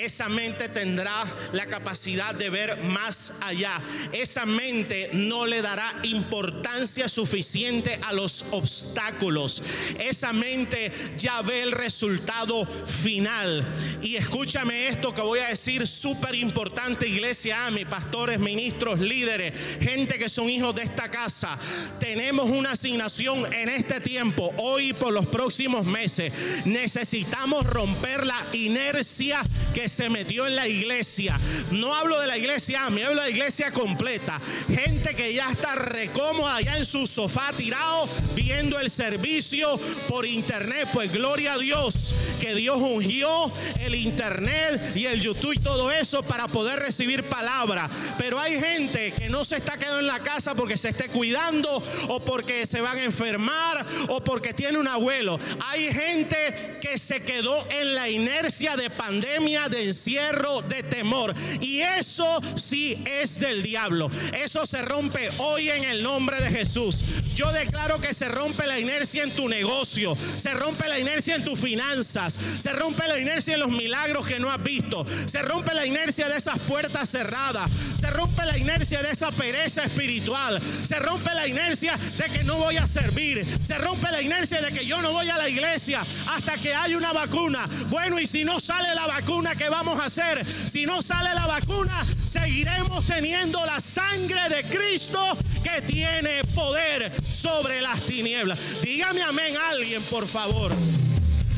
esa 0.06 0.30
mente 0.30 0.70
tendrá 0.70 1.26
la 1.52 1.66
capacidad 1.66 2.34
de 2.34 2.50
ver 2.50 2.82
más 2.84 3.34
allá. 3.42 3.82
Esa 4.12 4.46
mente 4.46 5.10
no 5.14 5.46
le 5.46 5.62
dará 5.62 5.94
importancia 6.04 7.10
suficiente 7.10 8.00
a 8.04 8.14
los 8.14 8.46
obstáculos. 8.52 9.62
Esa 10.00 10.34
mente 10.34 10.92
ya 11.18 11.42
ve 11.42 11.62
el 11.62 11.72
resultado 11.72 12.66
final. 12.66 13.66
Y 14.02 14.16
escúchame 14.16 14.88
esto 14.88 15.14
que 15.14 15.22
voy 15.22 15.40
a 15.40 15.48
decir 15.48 15.88
súper 15.88 16.36
importante, 16.36 17.08
iglesia, 17.08 17.66
a 17.66 17.72
mis 17.72 17.86
pastores, 17.86 18.40
ministros, 18.40 19.00
líderes, 19.00 19.78
gente 19.82 20.18
que 20.18 20.30
son 20.30 20.50
hijos 20.50 20.76
de 20.76 20.84
esta 20.84 21.12
casa. 21.12 21.58
Tenemos 22.00 22.50
una 22.50 22.72
asignación 22.72 23.52
en 23.54 23.70
este 23.70 24.00
tiempo, 24.00 24.54
hoy 24.58 24.94
por 24.94 25.12
los 25.12 25.28
próximos 25.28 25.86
meses. 25.86 26.66
Necesitamos 26.66 27.66
romper 27.66 28.26
la 28.26 28.40
inercia 28.54 29.42
que 29.74 29.89
se 29.90 30.10
metió 30.10 30.48
en 30.48 30.56
la 30.56 30.68
iglesia. 30.68 31.40
No 31.72 31.94
hablo 31.94 32.20
de 32.20 32.28
la 32.28 32.38
iglesia, 32.38 32.90
me 32.90 33.04
hablo 33.04 33.22
de 33.22 33.30
la 33.30 33.36
iglesia 33.36 33.72
completa. 33.72 34.40
Gente 34.68 35.16
que 35.16 35.34
ya 35.34 35.52
está 35.52 35.76
recómoda 35.76 36.56
allá 36.56 36.78
en 36.78 36.86
su 36.86 37.08
sofá 37.08 37.52
tirado 37.56 38.08
viendo 38.36 38.80
el 38.80 38.90
servicio 38.90 39.80
por 40.08 40.26
internet. 40.26 40.88
Pues 40.94 41.14
gloria 41.14 41.54
a 41.54 41.58
Dios 41.58 42.14
que 42.40 42.56
Dios 42.56 42.78
ungió 42.78 43.52
el 43.80 43.96
internet 43.96 44.96
y 44.96 45.06
el 45.06 45.22
YouTube 45.22 45.54
y 45.54 45.60
todo 45.60 45.92
eso 45.92 46.24
para 46.24 46.48
poder 46.48 46.80
recibir 46.80 47.24
palabra. 47.24 47.90
Pero 48.18 48.40
hay 48.40 48.60
gente 48.60 49.12
que 49.12 49.30
no 49.30 49.44
se 49.44 49.58
está 49.58 49.78
quedando 49.78 50.00
en 50.00 50.08
la 50.08 50.20
casa 50.20 50.56
porque 50.56 50.78
se 50.78 50.90
esté 50.90 51.10
cuidando 51.10 51.84
o 52.08 52.20
porque 52.20 52.66
se 52.66 52.82
van 52.82 52.98
a 52.98 53.04
enfermar 53.04 53.86
o 54.08 54.24
porque 54.24 54.54
tiene 54.54 54.78
un 54.78 54.88
abuelo. 54.88 55.40
Hay 55.68 55.94
gente 55.94 56.78
que 56.82 56.98
se 56.98 57.24
quedó 57.24 57.66
en 57.70 57.96
la 57.96 58.10
inercia 58.10 58.76
de 58.76 58.90
pandemia 58.90 59.69
de 59.70 59.86
encierro, 59.86 60.62
de 60.62 60.84
temor. 60.84 61.34
Y 61.62 61.82
eso 61.82 62.40
sí 62.56 62.98
es 63.06 63.40
del 63.40 63.64
diablo. 63.64 64.10
Eso 64.34 64.66
se 64.66 64.82
rompe 64.82 65.30
hoy 65.40 65.70
en 65.70 65.84
el 65.86 66.04
nombre 66.04 66.40
de 66.42 66.50
Jesús. 66.50 67.22
Yo 67.36 67.52
declaro 67.52 68.00
que 68.00 68.14
se 68.14 68.28
rompe 68.28 68.68
la 68.68 68.80
inercia 68.80 69.24
en 69.24 69.34
tu 69.34 69.48
negocio, 69.48 70.16
se 70.16 70.54
rompe 70.54 70.88
la 70.88 71.00
inercia 71.00 71.36
en 71.36 71.44
tus 71.44 71.60
finanzas, 71.60 72.34
se 72.34 72.74
rompe 72.74 73.08
la 73.08 73.18
inercia 73.18 73.54
en 73.54 73.62
los 73.62 73.72
milagros 73.72 74.28
que 74.28 74.40
no 74.40 74.52
has 74.52 74.62
visto, 74.62 75.06
se 75.26 75.42
rompe 75.42 75.74
la 75.74 75.86
inercia 75.86 76.28
de 76.28 76.38
esas 76.38 76.60
puertas 76.60 77.10
cerradas, 77.10 77.72
se 77.72 78.10
rompe 78.10 78.46
la 78.46 78.58
inercia 78.58 79.02
de 79.02 79.12
esa 79.12 79.32
pereza 79.32 79.84
espiritual, 79.84 80.60
se 80.84 81.00
rompe 81.00 81.34
la 81.34 81.48
inercia 81.48 81.98
de 82.18 82.26
que 82.26 82.44
no 82.44 82.58
voy 82.58 82.78
a 82.78 82.88
servir, 82.88 83.46
se 83.62 83.78
rompe 83.78 84.12
la 84.12 84.22
inercia 84.22 84.62
de 84.62 84.72
que 84.72 84.86
yo 84.86 85.02
no 85.02 85.12
voy 85.12 85.30
a 85.30 85.38
la 85.38 85.48
iglesia 85.48 86.02
hasta 86.02 86.54
que 86.54 86.74
haya 86.74 86.98
una 86.98 87.14
vacuna. 87.14 87.66
Bueno, 87.88 88.20
y 88.20 88.28
si 88.28 88.44
no 88.44 88.60
sale 88.60 88.94
la 88.96 89.08
vacuna, 89.08 89.56
¿qué 89.60 89.68
vamos 89.68 90.00
a 90.00 90.06
hacer? 90.06 90.46
Si 90.46 90.86
no 90.86 91.02
sale 91.02 91.34
la 91.36 91.46
vacuna, 91.46 92.06
seguiremos 92.24 93.06
teniendo 93.06 93.64
la 93.66 93.82
sangre 93.82 94.48
de 94.48 94.64
Cristo 94.64 95.22
que 95.62 95.82
tiene 95.82 96.42
poder 96.56 97.12
sobre 97.26 97.82
las 97.82 98.02
tinieblas. 98.04 98.82
Dígame 98.82 99.22
amén 99.22 99.54
alguien, 99.70 100.02
por 100.04 100.26
favor. 100.26 100.72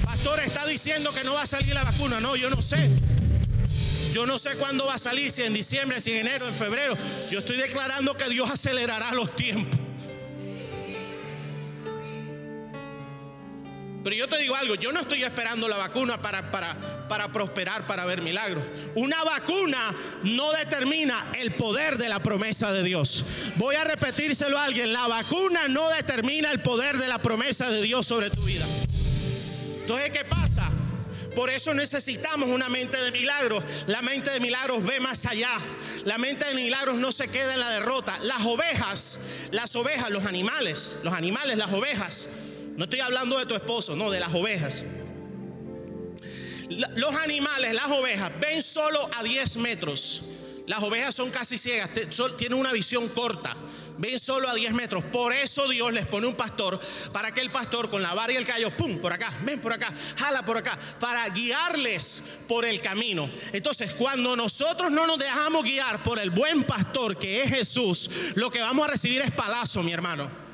Pastor 0.04 0.40
está 0.40 0.66
diciendo 0.66 1.12
que 1.12 1.24
no 1.24 1.36
va 1.36 1.44
a 1.44 1.46
salir 1.46 1.76
la 1.76 1.84
vacuna. 1.84 2.20
No, 2.20 2.36
yo 2.36 2.50
no 2.50 2.62
sé. 2.62 2.90
Yo 4.12 4.26
no 4.26 4.40
sé 4.40 4.56
cuándo 4.56 4.88
va 4.88 4.96
a 4.96 5.00
salir, 5.00 5.32
si 5.32 5.44
en 5.44 5.54
diciembre, 5.54 6.02
si 6.02 6.12
en 6.12 6.28
enero, 6.28 6.48
en 6.48 6.54
febrero. 6.54 6.98
Yo 7.30 7.40
estoy 7.40 7.58
declarando 7.58 8.18
que 8.18 8.28
Dios 8.30 8.50
acelerará 8.50 9.14
los 9.14 9.36
tiempos. 9.36 9.81
Pero 14.04 14.16
yo 14.16 14.28
te 14.28 14.38
digo 14.38 14.56
algo, 14.56 14.76
yo 14.76 14.92
no 14.92 15.00
estoy 15.00 15.24
esperando 15.24 15.68
la 15.68 15.78
vacuna 15.78 16.22
para, 16.22 16.50
para, 16.50 16.76
para 17.08 17.32
prosperar, 17.32 17.86
para 17.86 18.06
ver 18.06 18.22
milagros. 18.22 18.64
Una 18.96 19.24
vacuna 19.24 19.94
no 20.24 20.52
determina 20.54 21.32
el 21.38 21.54
poder 21.54 21.98
de 21.98 22.10
la 22.10 22.20
promesa 22.20 22.74
de 22.74 22.84
Dios. 22.84 23.24
Voy 23.58 23.76
a 23.76 23.84
repetírselo 23.84 24.58
a 24.58 24.66
alguien, 24.66 24.92
la 24.92 25.08
vacuna 25.08 25.68
no 25.68 25.90
determina 25.90 26.52
el 26.52 26.62
poder 26.62 26.98
de 26.98 27.08
la 27.08 27.22
promesa 27.22 27.70
de 27.70 27.82
Dios 27.82 28.08
sobre 28.08 28.32
tu 28.32 28.42
vida. 28.42 28.66
Entonces, 29.82 30.12
¿qué 30.12 30.26
pasa? 30.26 30.70
Por 31.36 31.50
eso 31.50 31.74
necesitamos 31.74 32.50
una 32.50 32.70
mente 32.70 33.00
de 33.00 33.12
milagros. 33.12 33.64
La 33.88 34.02
mente 34.02 34.32
de 34.32 34.40
milagros 34.40 34.84
ve 34.84 35.00
más 35.00 35.26
allá. 35.26 35.52
La 36.06 36.18
mente 36.18 36.46
de 36.46 36.56
milagros 36.56 36.98
no 36.98 37.12
se 37.12 37.30
queda 37.30 37.54
en 37.54 37.60
la 37.60 37.70
derrota. 37.70 38.20
Las 38.22 38.42
ovejas, 38.42 39.20
las 39.52 39.76
ovejas, 39.76 40.10
los 40.10 40.26
animales, 40.26 40.98
los 41.04 41.14
animales, 41.14 41.58
las 41.58 41.72
ovejas 41.72 42.28
no 42.78 42.84
estoy 42.86 43.00
hablando 43.00 43.38
de 43.38 43.46
tu 43.46 43.56
esposo, 43.56 43.96
no, 43.96 44.10
de 44.10 44.20
las 44.20 44.34
ovejas. 44.34 44.86
Los 46.96 47.16
animales, 47.16 47.74
las 47.74 47.92
ovejas, 47.92 48.32
ven 48.40 48.64
solo 48.64 49.10
a 49.18 49.24
10 49.24 49.58
metros. 49.58 50.24
Las 50.68 50.82
ovejas 50.84 51.14
son 51.14 51.32
casi 51.32 51.58
ciegas, 51.58 51.90
tienen 52.38 52.58
una 52.58 52.72
visión 52.72 53.10
corta, 53.10 53.58
ven 53.98 54.18
solo 54.20 54.48
a 54.48 54.54
10 54.54 54.74
metros. 54.74 55.04
Por 55.04 55.34
eso 55.34 55.68
Dios 55.68 55.92
les 55.92 56.06
pone 56.06 56.28
un 56.28 56.36
pastor 56.36 56.80
para 57.12 57.34
que 57.34 57.42
el 57.42 57.52
pastor 57.52 57.90
con 57.90 58.02
la 58.02 58.14
vara 58.14 58.32
y 58.32 58.38
el 58.38 58.46
callo, 58.46 58.76
pum, 58.78 59.00
por 59.00 59.12
acá, 59.12 59.34
ven 59.44 59.60
por 59.60 59.74
acá, 59.74 59.94
jala 60.16 60.46
por 60.46 60.58
acá, 60.58 60.78
para 61.00 61.28
guiarles 61.30 62.24
por 62.48 62.64
el 62.64 62.80
camino. 62.82 63.30
Entonces, 63.52 63.92
cuando 63.92 64.36
nosotros 64.36 64.92
no 64.92 65.06
nos 65.08 65.18
dejamos 65.18 65.64
guiar 65.66 66.02
por 66.04 66.20
el 66.20 66.30
buen 66.30 66.64
pastor 66.64 67.18
que 67.18 67.44
es 67.44 67.50
Jesús, 67.50 68.10
lo 68.36 68.50
que 68.50 68.62
vamos 68.62 68.88
a 68.88 68.92
recibir 68.92 69.22
es 69.22 69.32
palazo, 69.32 69.84
mi 69.84 69.92
hermano. 69.92 70.51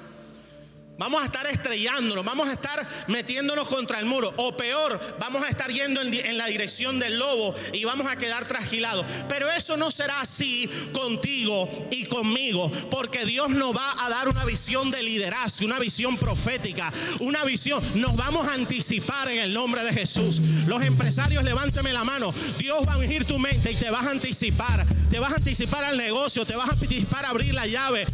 Vamos 0.98 1.22
a 1.22 1.26
estar 1.26 1.46
estrellándonos, 1.46 2.26
vamos 2.26 2.50
a 2.50 2.54
estar 2.54 2.86
metiéndonos 3.08 3.68
contra 3.68 4.00
el 4.00 4.06
muro. 4.06 4.34
O 4.38 4.58
peor, 4.58 5.00
vamos 5.20 5.44
a 5.44 5.50
estar 5.50 5.72
yendo 5.72 6.02
en, 6.02 6.38
la 6.38 6.48
dirección 6.48 7.00
del 7.00 7.20
lobo 7.20 7.54
y 7.72 7.86
vamos 7.86 8.08
a 8.08 8.16
quedar 8.16 8.48
trasquilados. 8.48 9.06
Pero 9.30 9.52
eso 9.52 9.78
no 9.78 9.92
será 9.92 10.22
así 10.22 10.70
contigo 10.94 11.70
y 11.92 12.06
conmigo, 12.06 12.72
porque 12.90 13.26
Dios 13.26 13.50
nos 13.50 13.76
va 13.76 14.04
a 14.04 14.10
dar 14.10 14.28
una 14.28 14.44
visión 14.46 14.90
de 14.90 15.04
liderazgo, 15.04 15.66
una 15.66 15.80
visión 15.80 16.18
profética, 16.18 16.92
una 17.20 17.44
visión. 17.44 17.82
Nos 17.96 18.16
vamos 18.16 18.48
a 18.48 18.54
anticipar 18.54 19.30
en 19.30 19.40
el 19.40 19.54
nombre 19.54 19.84
de 19.84 19.94
Jesús. 19.94 20.40
Los 20.66 20.84
empresarios, 20.84 21.44
levánteme 21.44 21.94
la 21.94 22.04
mano. 22.04 22.34
Dios 22.58 22.88
va 22.88 22.94
a 22.94 22.98
ungir 22.98 23.26
tu 23.26 23.38
mente 23.38 23.72
y 23.72 23.76
te 23.76 23.92
vas 23.92 24.08
a 24.08 24.12
anticipar. 24.12 24.86
Te 25.12 25.20
vas 25.20 25.32
a 25.32 25.36
anticipar 25.36 25.84
al 25.84 25.98
negocio, 25.98 26.44
te 26.46 26.56
vas 26.56 26.70
a 26.70 26.74
anticipar 26.74 27.26
a 27.26 27.30
abrir 27.30 27.54
la 27.54 27.68
llave. 27.68 28.06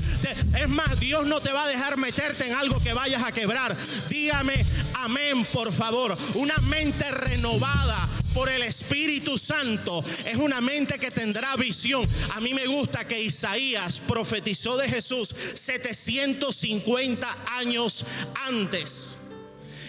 Es 0.59 0.69
más, 0.69 0.99
Dios 0.99 1.25
no 1.25 1.39
te 1.39 1.51
va 1.51 1.63
a 1.63 1.67
dejar 1.67 1.97
meterte 1.97 2.47
en 2.47 2.53
algo 2.53 2.72
que 2.81 2.93
vayas 2.93 3.23
a 3.23 3.31
quebrar. 3.31 3.75
Dígame 4.09 4.65
amén, 4.95 5.43
por 5.51 5.71
favor. 5.71 6.17
Una 6.35 6.57
mente 6.57 7.09
renovada 7.11 8.07
por 8.33 8.49
el 8.49 8.63
Espíritu 8.63 9.37
Santo 9.37 10.03
es 10.25 10.37
una 10.37 10.61
mente 10.61 10.97
que 10.97 11.11
tendrá 11.11 11.55
visión. 11.55 12.07
A 12.33 12.39
mí 12.39 12.53
me 12.53 12.65
gusta 12.65 13.07
que 13.07 13.21
Isaías 13.21 14.01
profetizó 14.01 14.77
de 14.77 14.89
Jesús 14.89 15.35
750 15.55 17.37
años 17.57 18.05
antes. 18.45 19.19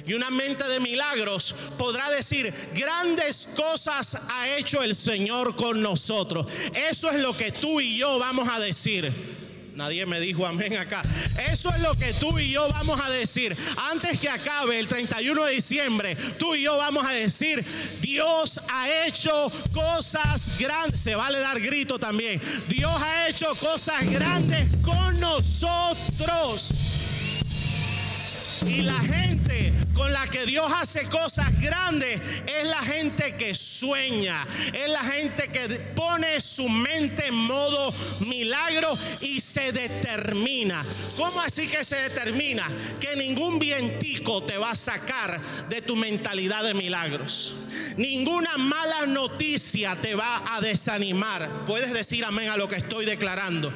Y 0.07 0.13
una 0.13 0.31
mente 0.31 0.65
de 0.69 0.81
milagros 0.81 1.55
podrá 1.79 2.11
decir, 2.11 2.53
grandes 2.75 3.49
cosas 3.57 4.19
ha 4.31 4.51
hecho 4.51 4.83
el 4.83 4.95
Señor 4.95 5.57
con 5.57 5.81
nosotros. 5.81 6.47
Eso 6.75 7.11
es 7.11 7.23
lo 7.23 7.35
que 7.35 7.53
tú 7.53 7.81
y 7.81 7.97
yo 7.97 8.19
vamos 8.19 8.47
a 8.49 8.61
decir. 8.61 9.44
Nadie 9.75 10.07
me 10.07 10.21
dijo 10.21 10.47
amén 10.47 10.77
acá. 10.77 11.03
Eso 11.51 11.71
es 11.71 11.81
lo 11.81 11.95
que 11.97 12.13
tú 12.15 12.39
y 12.39 12.51
yo 12.51 12.69
vamos 12.69 13.01
a 13.01 13.11
decir. 13.11 13.57
Antes 13.91 14.21
que 14.21 14.29
acabe 14.29 14.79
el 14.79 14.87
31 14.87 15.45
de 15.47 15.53
diciembre, 15.53 16.17
tú 16.39 16.55
y 16.55 16.63
yo 16.63 16.77
vamos 16.77 17.05
a 17.05 17.11
decir, 17.11 17.65
Dios 18.01 18.61
ha 18.69 19.07
hecho 19.07 19.51
cosas 19.73 20.59
grandes. 20.59 21.01
Se 21.01 21.17
vale 21.17 21.41
dar 21.41 21.61
grito 21.61 21.99
también. 21.99 22.41
Dios 22.69 22.93
ha 23.03 23.29
hecho 23.29 23.53
cosas 23.57 24.09
grandes 24.09 24.69
con 24.83 25.19
nosotros. 25.19 26.73
Y 28.67 28.83
la 28.83 28.99
gente 29.01 29.44
con 29.95 30.13
la 30.13 30.27
que 30.27 30.45
Dios 30.45 30.71
hace 30.75 31.05
cosas 31.05 31.59
grandes 31.61 32.21
es 32.47 32.67
la 32.67 32.83
gente 32.83 33.37
que 33.37 33.55
sueña, 33.55 34.47
es 34.73 34.89
la 34.89 35.03
gente 35.03 35.49
que 35.49 35.69
pone 35.95 36.41
su 36.41 36.69
mente 36.69 37.29
en 37.29 37.35
modo 37.35 37.93
milagro 38.27 38.99
y 39.21 39.41
se 39.41 39.73
determina. 39.73 40.85
¿Cómo 41.17 41.41
así 41.41 41.67
que 41.69 41.85
se 41.85 41.97
determina? 41.97 42.67
Que 43.01 43.17
ningún 43.17 43.59
vientico 43.59 44.43
te 44.43 44.59
va 44.59 44.71
a 44.71 44.77
sacar 44.77 45.41
de 45.69 45.81
tu 45.81 45.97
mentalidad 45.97 46.65
de 46.65 46.75
milagros. 46.75 47.55
Ninguna 47.97 48.57
mala 48.57 49.07
noticia 49.07 49.97
te 49.97 50.15
va 50.15 50.43
a 50.55 50.61
desanimar. 50.61 51.65
Puedes 51.67 51.93
decir 51.93 52.25
amén 52.25 52.49
a 52.49 52.57
lo 52.57 52.69
que 52.69 52.77
estoy 52.77 53.05
declarando. 53.05 53.73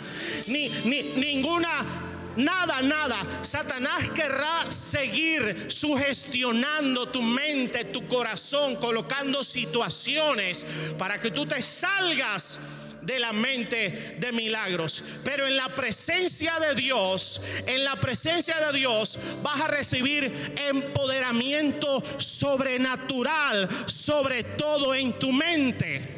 Ni, 0.49 0.69
ni 0.85 1.03
ninguna 1.03 2.08
nada, 2.39 2.81
nada. 2.83 3.27
Satanás 3.43 4.11
querrá 4.15 4.71
seguir 4.71 5.67
sugestionando 5.69 7.09
tu 7.09 7.23
mente, 7.23 7.85
tu 7.85 8.07
corazón, 8.07 8.77
colocando 8.77 9.45
situaciones 9.45 10.95
para 10.97 11.21
que 11.21 11.31
tú 11.31 11.47
te 11.47 11.61
salgas 11.61 12.61
de 13.03 13.19
la 13.19 13.33
mente 13.33 14.17
de 14.19 14.33
milagros. 14.33 15.03
Pero 15.25 15.47
en 15.47 15.57
la 15.57 15.69
presencia 15.75 16.59
de 16.61 16.75
Dios, 16.75 17.41
en 17.67 17.85
la 17.85 17.97
presencia 17.97 18.59
de 18.67 18.79
Dios 18.79 19.19
vas 19.43 19.61
a 19.61 19.69
recibir 19.69 20.33
empoderamiento 20.69 22.03
sobrenatural, 22.19 23.69
sobre 23.87 24.45
todo 24.45 24.95
en 24.95 25.19
tu 25.19 25.33
mente. 25.33 26.17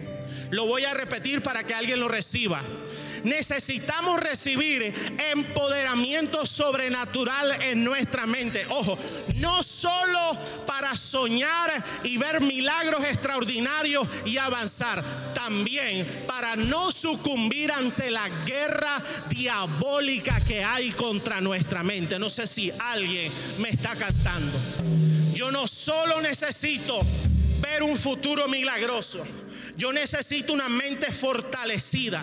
Lo 0.51 0.67
voy 0.67 0.85
a 0.85 0.95
repetir 0.95 1.43
para 1.43 1.65
que 1.65 1.75
alguien 1.75 2.01
lo 2.01 2.09
reciba 2.09 2.61
necesitamos 3.25 4.21
recibir 4.21 4.93
empoderamiento 5.33 6.47
sobrenatural 6.47 7.63
en 7.63 7.85
nuestra 7.85 8.27
mente. 8.27 8.65
Ojo, 8.71 8.99
no 9.37 9.63
solo 9.63 10.37
para 10.67 10.95
soñar 10.95 11.83
y 12.05 12.17
ver 12.19 12.41
milagros 12.41 13.05
extraordinarios 13.05 14.07
y 14.25 14.39
avanzar, 14.39 15.03
también 15.35 16.07
para 16.27 16.57
no 16.57 16.93
sucumbir 16.93 17.73
ante 17.73 18.11
la 18.11 18.29
guerra 18.47 19.03
diabólica 19.29 20.41
que 20.41 20.65
hay 20.65 20.91
contra 20.93 21.41
nuestra 21.41 21.83
mente. 21.83 22.19
No 22.19 22.31
sé 22.31 22.47
si 22.47 22.73
alguien 22.79 23.31
me 23.59 23.71
está 23.71 23.95
cantando. 23.95 24.59
Yo 25.35 25.51
no 25.51 25.67
solo 25.67 26.21
necesito 26.21 27.01
ver 27.61 27.83
un 27.83 27.97
futuro 27.97 28.49
milagroso, 28.49 29.25
yo 29.77 29.93
necesito 29.93 30.53
una 30.53 30.69
mente 30.69 31.11
fortalecida 31.13 32.23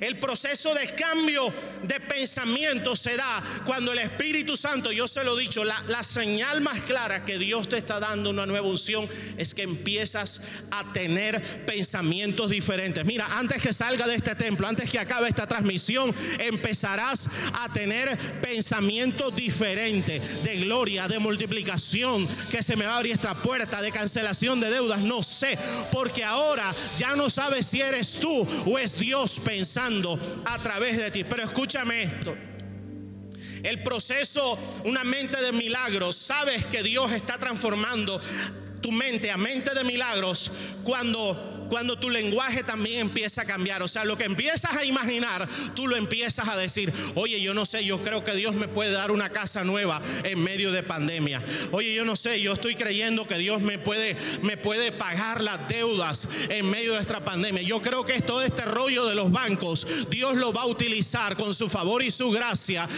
El 0.00 0.18
proceso 0.18 0.74
de 0.74 0.86
cambio 0.94 1.52
de 1.82 2.00
pensamiento 2.00 2.94
se 2.96 3.16
da 3.16 3.42
cuando 3.64 3.92
el 3.92 3.98
Espíritu 3.98 4.56
Santo, 4.56 4.92
yo 4.92 5.08
se 5.08 5.24
lo 5.24 5.38
he 5.38 5.42
dicho, 5.42 5.64
la, 5.64 6.02
señal 6.02 6.60
más 6.60 6.80
clara 6.82 7.24
que 7.24 7.38
Dios 7.38 7.68
te 7.68 7.78
está 7.78 7.98
dando 7.98 8.30
una 8.30 8.46
nueva 8.46 8.66
unción 8.66 9.08
es 9.36 9.54
que 9.54 9.62
empiezas 9.62 10.40
a 10.70 10.92
tener 10.92 11.40
pensamientos 11.64 12.50
diferentes. 12.50 13.04
Mira, 13.04 13.26
antes 13.38 13.60
que 13.60 13.72
salga 13.72 14.06
de 14.06 14.14
este 14.14 14.34
templo, 14.34 14.68
antes 14.68 14.90
que 14.90 14.98
acabe 14.98 15.28
esta 15.28 15.46
transmisión, 15.46 16.14
empezarás 16.38 17.28
a 17.54 17.72
tener 17.72 18.16
pensamientos 18.40 19.34
diferentes 19.34 20.44
de 20.44 20.56
gloria, 20.58 21.08
de 21.08 21.18
multiplicación, 21.18 22.26
que 22.50 22.62
se 22.62 22.76
me 22.76 22.86
va 22.86 22.94
a 22.94 22.96
abrir 22.98 23.14
esta 23.14 23.34
puerta, 23.34 23.82
de 23.82 23.90
cancelación 23.90 24.60
de 24.60 24.70
deudas, 24.70 25.00
no 25.00 25.22
sé, 25.22 25.58
porque 25.92 26.24
ahora 26.24 26.70
ya 26.98 27.16
no 27.16 27.30
sabes 27.30 27.66
si 27.66 27.80
eres 27.80 28.18
tú 28.18 28.46
o 28.66 28.78
es 28.78 28.98
Dios 28.98 29.40
pensando 29.44 29.85
a 30.44 30.58
través 30.58 30.96
de 30.96 31.10
ti. 31.10 31.24
Pero 31.24 31.44
escúchame 31.44 32.02
esto. 32.02 32.36
El 33.62 33.82
proceso, 33.82 34.58
una 34.84 35.04
mente 35.04 35.40
de 35.40 35.52
milagros, 35.52 36.16
sabes 36.16 36.66
que 36.66 36.82
Dios 36.82 37.12
está 37.12 37.38
transformando 37.38 38.20
tu 38.80 38.92
mente 38.92 39.30
a 39.30 39.36
mente 39.36 39.74
de 39.74 39.84
milagros 39.84 40.50
cuando 40.82 41.55
cuando 41.68 41.96
tu 41.96 42.10
lenguaje 42.10 42.62
también 42.62 43.00
empieza 43.00 43.42
a 43.42 43.44
cambiar. 43.44 43.82
O 43.82 43.88
sea, 43.88 44.04
lo 44.04 44.16
que 44.16 44.24
empiezas 44.24 44.74
a 44.76 44.84
imaginar, 44.84 45.48
tú 45.74 45.86
lo 45.86 45.96
empiezas 45.96 46.48
a 46.48 46.56
decir. 46.56 46.92
Oye, 47.14 47.40
yo 47.40 47.54
no 47.54 47.66
sé, 47.66 47.84
yo 47.84 48.02
creo 48.02 48.24
que 48.24 48.34
Dios 48.34 48.54
me 48.54 48.68
puede 48.68 48.90
dar 48.90 49.10
una 49.10 49.30
casa 49.30 49.64
nueva 49.64 50.00
en 50.24 50.42
medio 50.42 50.72
de 50.72 50.82
pandemia. 50.82 51.42
Oye, 51.72 51.94
yo 51.94 52.04
no 52.04 52.16
sé, 52.16 52.40
yo 52.40 52.52
estoy 52.52 52.74
creyendo 52.74 53.26
que 53.26 53.38
Dios 53.38 53.60
me 53.60 53.78
puede, 53.78 54.16
me 54.42 54.56
puede 54.56 54.92
pagar 54.92 55.40
las 55.40 55.68
deudas 55.68 56.28
en 56.48 56.68
medio 56.68 56.94
de 56.94 57.00
esta 57.00 57.24
pandemia. 57.24 57.62
Yo 57.62 57.80
creo 57.82 58.04
que 58.04 58.20
todo 58.20 58.42
este 58.42 58.62
rollo 58.62 59.06
de 59.06 59.14
los 59.14 59.30
bancos, 59.30 59.86
Dios 60.10 60.36
lo 60.36 60.52
va 60.52 60.62
a 60.62 60.66
utilizar 60.66 61.36
con 61.36 61.54
su 61.54 61.68
favor 61.68 62.02
y 62.02 62.10
su 62.10 62.30
gracia 62.30 62.88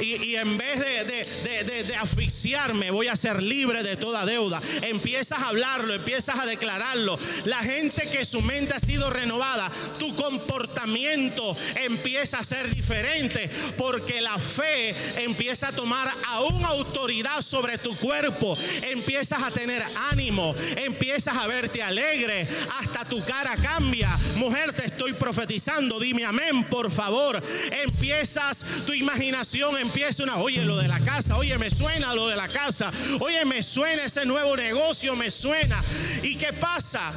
y, 0.00 0.36
en 0.36 0.56
vez 0.56 0.80
de, 1.06 1.84
de, 1.84 1.96
asfixiarme, 1.96 2.90
voy 2.90 3.08
a 3.08 3.16
ser 3.16 3.42
libre 3.42 3.82
de 3.82 3.96
toda 3.96 4.24
deuda. 4.24 4.60
Empiezas 4.82 5.40
a 5.40 5.48
hablarlo, 5.48 5.94
empiezas 5.94 6.38
a 6.38 6.46
declararlo. 6.46 7.18
La 7.44 7.58
gente 7.58 8.08
que 8.10 8.24
su 8.24 8.40
mente 8.42 8.74
ha 8.74 8.78
sido 8.78 9.10
renovada, 9.10 9.70
tu 9.98 10.14
comportamiento 10.14 11.56
empieza 11.76 12.38
a 12.38 12.44
ser 12.44 12.74
diferente 12.74 13.50
porque 13.76 14.20
la 14.20 14.38
fe 14.38 14.94
empieza 15.22 15.68
a 15.68 15.72
tomar 15.72 16.10
aún 16.26 16.64
autoridad 16.64 17.42
sobre 17.42 17.78
tu 17.78 17.96
cuerpo. 17.96 18.56
Empiezas 18.82 19.42
a 19.42 19.50
tener 19.50 19.82
ánimo, 20.10 20.54
empiezas 20.76 21.36
a 21.36 21.46
verte 21.46 21.82
alegre, 21.82 22.46
hasta 22.78 23.04
tu 23.04 23.22
cara 23.24 23.56
cambia. 23.56 24.16
Mujer, 24.36 24.72
te 24.72 24.86
estoy 24.86 25.12
profetizando, 25.12 25.98
dime 25.98 26.24
amén, 26.24 26.64
por 26.64 26.90
favor. 26.90 27.42
Empiezas 27.70 28.64
tu 28.86 28.92
imaginación, 28.92 29.76
empieza 29.88 30.22
una, 30.22 30.36
oye, 30.36 30.64
lo 30.66 30.76
de 30.76 30.86
la 30.86 31.00
casa, 31.00 31.36
oye, 31.38 31.56
me 31.56 31.70
suena 31.70 32.14
lo 32.14 32.28
de 32.28 32.36
la 32.36 32.46
casa, 32.46 32.92
oye, 33.20 33.44
me 33.46 33.62
suena 33.62 34.04
ese 34.04 34.26
nuevo 34.26 34.54
negocio, 34.54 35.16
me 35.16 35.30
suena. 35.30 35.82
¿Y 36.22 36.36
qué 36.36 36.52
pasa? 36.52 37.12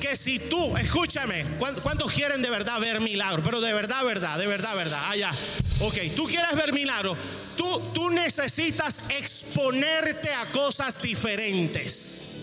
que 0.00 0.16
si 0.16 0.38
tú, 0.38 0.74
escúchame, 0.78 1.44
¿cuántos 1.58 2.10
quieren 2.10 2.40
de 2.40 2.48
verdad 2.48 2.80
ver 2.80 3.00
milagros? 3.00 3.42
Pero 3.44 3.60
de 3.60 3.74
verdad, 3.74 4.02
verdad, 4.02 4.38
de 4.38 4.46
verdad, 4.46 4.74
verdad. 4.74 4.98
Allá. 5.10 5.30
Ah, 5.30 5.84
ok, 5.84 5.94
tú 6.16 6.26
quieres 6.26 6.56
ver 6.56 6.72
milagros. 6.72 7.18
Tú, 7.54 7.82
tú 7.92 8.08
necesitas 8.08 9.02
exponerte 9.10 10.32
a 10.32 10.46
cosas 10.46 11.02
diferentes. 11.02 12.38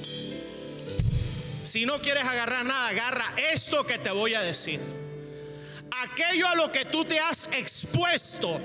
Si 1.63 1.87
no 1.87 1.99
quieres 1.99 2.25
agarrar 2.25 2.63
nada, 2.63 2.89
agarra 2.89 3.33
esto 3.51 3.83
que 3.87 3.97
te 3.97 4.11
voy 4.11 4.35
a 4.35 4.41
decir. 4.41 4.79
Aquello 6.03 6.47
a 6.47 6.53
lo 6.53 6.71
que 6.71 6.85
tú 6.85 7.05
te 7.05 7.19
has 7.19 7.49
expuesto 7.53 8.61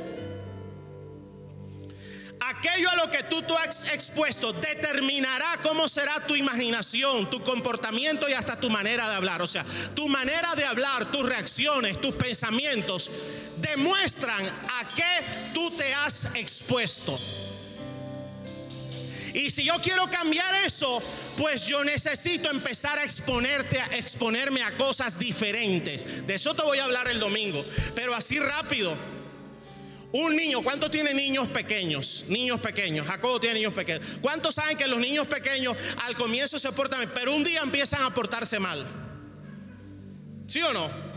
aquello 2.49 2.91
a 2.91 2.97
lo 2.97 3.11
que 3.11 3.23
tú, 3.25 3.43
tú 3.43 3.57
has 3.57 3.85
expuesto 3.85 4.53
determinará 4.53 5.59
cómo 5.63 5.89
será 5.89 6.21
tu 6.27 6.35
imaginación, 6.35 7.29
tu 7.31 7.41
comportamiento 7.41 8.29
y 8.29 8.33
hasta 8.33 8.59
tu 8.59 8.71
manera 8.71 9.09
de 9.09 9.17
hablar. 9.17 9.43
O 9.43 9.47
sea, 9.47 9.65
tu 9.95 10.09
manera 10.09 10.55
de 10.55 10.65
hablar, 10.65 11.11
tus 11.11 11.29
reacciones, 11.29 12.01
tus 12.01 12.15
pensamientos 12.15 13.11
demuestran 13.59 14.45
a 14.47 14.89
qué 14.95 15.25
tú 15.55 15.71
te 15.71 15.95
has 15.95 16.27
expuesto. 16.35 17.19
Y 19.35 19.51
si 19.51 19.65
yo 19.65 19.75
quiero 19.83 20.11
cambiar 20.11 20.55
eso, 20.67 21.01
pues 21.39 21.67
yo 21.67 21.85
necesito 21.85 22.51
empezar 22.51 22.99
a 22.99 23.05
exponerte, 23.05 23.81
a 23.81 23.97
exponerme 23.97 24.63
a 24.63 24.77
cosas 24.77 25.19
diferentes. 25.19 26.27
De 26.27 26.35
eso 26.35 26.55
te 26.55 26.63
voy 26.63 26.79
a 26.79 26.85
hablar 26.85 27.09
el 27.09 27.19
domingo, 27.19 27.65
pero 27.95 28.15
así 28.15 28.39
rápido. 28.39 28.95
Un 30.13 30.37
niño, 30.37 30.61
¿cuántos 30.63 30.91
tiene 30.91 31.15
niños 31.15 31.49
pequeños? 31.49 32.27
Niños 32.29 32.61
pequeños. 32.61 33.07
Jacobo 33.07 33.41
tiene 33.41 33.57
niños 33.57 33.73
pequeños. 33.73 34.19
¿Cuántos 34.21 34.55
saben 34.55 34.77
que 34.77 34.87
los 34.87 34.99
niños 34.99 35.27
pequeños 35.27 35.77
al 36.05 36.15
comienzo 36.15 36.59
se 36.59 36.71
portan 36.73 37.01
bien, 37.01 37.13
pero 37.15 37.35
un 37.35 37.43
día 37.43 37.61
empiezan 37.63 38.03
a 38.03 38.11
portarse 38.11 38.59
mal? 38.59 38.85
¿Sí 40.47 40.61
o 40.61 40.73
no? 40.73 41.12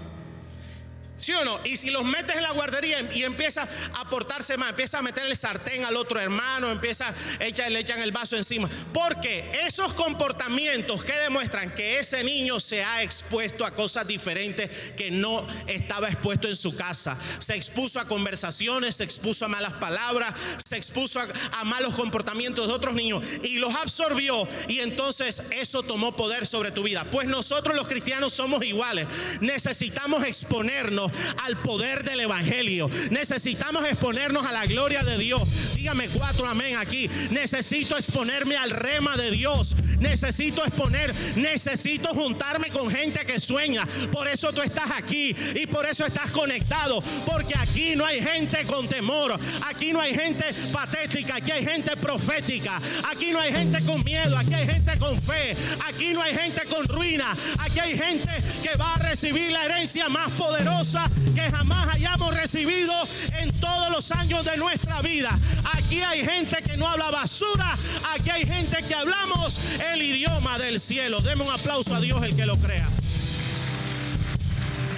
¿Sí 1.18 1.32
o 1.32 1.46
no? 1.46 1.60
Y 1.64 1.78
si 1.78 1.92
los 1.92 2.04
metes 2.04 2.36
en 2.36 2.44
la 2.44 2.52
guardería 2.52 3.10
y 3.14 3.24
empieza 3.24 3.68
a 3.94 4.10
portarse 4.10 4.58
mal, 4.58 4.72
empieza 4.72 5.00
a 5.00 5.02
meterle 5.02 5.36
sartén 5.36 5.86
al 5.86 5.96
otro 5.96 6.20
hermano, 6.20 6.70
empieza 6.70 7.08
a 7.08 7.46
echar, 7.46 7.72
le 7.72 7.80
echan 7.80 8.02
el 8.02 8.12
vaso 8.12 8.36
encima. 8.36 8.70
Porque 8.94 9.50
esos 9.66 9.94
comportamientos 9.94 11.04
que 11.04 11.14
demuestran 11.14 11.74
que 11.74 12.00
ese 12.00 12.24
niño 12.24 12.60
se 12.60 12.84
ha 12.84 13.02
expuesto 13.02 13.66
a 13.66 13.72
cosas 13.72 14.08
diferentes 14.08 14.94
que 14.98 15.10
no 15.10 15.46
estaba 15.68 16.10
expuesto 16.10 16.50
en 16.50 16.58
su 16.58 16.76
casa. 16.76 17.18
Se 17.40 17.56
expuso 17.56 18.00
a 18.00 18.06
conversaciones, 18.06 18.98
se 18.98 19.06
expuso 19.06 19.46
a 19.46 19.48
malas 19.48 19.74
palabras, 19.74 20.34
se 20.68 20.76
expuso 20.76 21.22
a, 21.22 21.28
a 21.54 21.64
malos 21.64 21.96
comportamientos 21.96 22.68
de 22.68 22.74
otros 22.74 22.94
niños 22.94 23.26
y 23.42 23.60
los 23.60 23.74
absorbió 23.76 24.48
y 24.68 24.80
entonces 24.80 25.44
eso 25.52 25.82
tomó 25.82 26.14
poder 26.16 26.46
sobre 26.46 26.72
tu 26.72 26.84
vida. 26.84 27.06
Pues 27.10 27.28
nosotros 27.28 27.74
los 27.74 27.88
cristianos 27.88 28.34
somos 28.34 28.66
iguales. 28.66 29.08
Necesitamos 29.40 30.26
exponernos 30.26 31.05
al 31.44 31.58
poder 31.58 32.04
del 32.04 32.22
Evangelio. 32.22 32.90
Necesitamos 33.12 33.86
exponernos 33.86 34.46
a 34.46 34.52
la 34.52 34.66
gloria 34.66 35.04
de 35.04 35.18
Dios. 35.18 35.42
Dígame 35.76 36.10
cuatro 36.10 36.48
amén 36.48 36.78
aquí. 36.78 37.10
Necesito 37.32 37.98
exponerme 37.98 38.58
al 38.58 38.72
rema 38.72 39.18
de 39.18 39.32
Dios. 39.32 39.76
Necesito 40.00 40.66
exponer, 40.66 41.14
necesito 41.36 42.10
juntarme 42.10 42.68
con 42.70 42.90
gente 42.90 43.26
que 43.26 43.40
sueña. 43.40 43.88
Por 44.12 44.28
eso 44.28 44.52
tú 44.52 44.62
estás 44.62 44.92
aquí 44.92 45.36
y 45.56 45.68
por 45.68 45.86
eso 45.86 46.06
estás 46.06 46.32
conectado. 46.32 47.02
Porque 47.26 47.56
aquí 47.58 47.96
no 47.96 48.06
hay 48.06 48.22
gente 48.22 48.64
con 48.66 48.88
temor. 48.88 49.38
Aquí 49.68 49.94
no 49.94 50.02
hay 50.02 50.14
gente 50.14 50.46
patética. 50.72 51.36
Aquí 51.36 51.52
hay 51.52 51.66
gente 51.66 51.96
profética. 51.98 52.80
Aquí 53.12 53.32
no 53.32 53.40
hay 53.40 53.52
gente 53.52 53.82
con 53.84 54.04
miedo. 54.04 54.38
Aquí 54.38 54.54
hay 54.54 54.68
gente 54.68 54.98
con 54.98 55.22
fe. 55.22 55.56
Aquí 55.88 56.14
no 56.14 56.22
hay 56.22 56.36
gente 56.36 56.62
con 56.66 56.88
ruina. 56.88 57.36
Aquí 57.60 57.80
hay 57.80 57.98
gente 57.98 58.30
que 58.64 58.76
va 58.78 58.96
a 58.96 59.00
recibir 59.00 59.52
la 59.52 59.66
herencia 59.66 60.10
más 60.10 60.32
poderosa 60.32 60.95
que 61.36 61.52
jamás 61.52 61.94
hayamos 61.94 62.34
recibido 62.34 62.94
en 63.40 63.52
todos 63.60 63.92
los 63.92 64.12
años 64.12 64.46
de 64.46 64.58
nuestra 64.58 65.02
vida. 65.02 65.38
Aquí 65.74 66.02
hay 66.02 66.26
gente 66.26 66.64
que 66.64 66.78
no 66.78 66.88
habla 66.88 67.12
basura, 67.12 67.76
aquí 68.14 68.30
hay 68.30 68.46
gente 68.46 68.78
que 68.88 68.96
hablamos 68.96 69.60
el 69.94 70.02
idioma 70.02 70.58
del 70.58 70.80
cielo. 70.80 71.20
Deme 71.20 71.44
un 71.44 71.52
aplauso 71.52 71.94
a 71.94 72.00
Dios 72.00 72.24
el 72.24 72.36
que 72.36 72.46
lo 72.46 72.58
crea. 72.58 72.88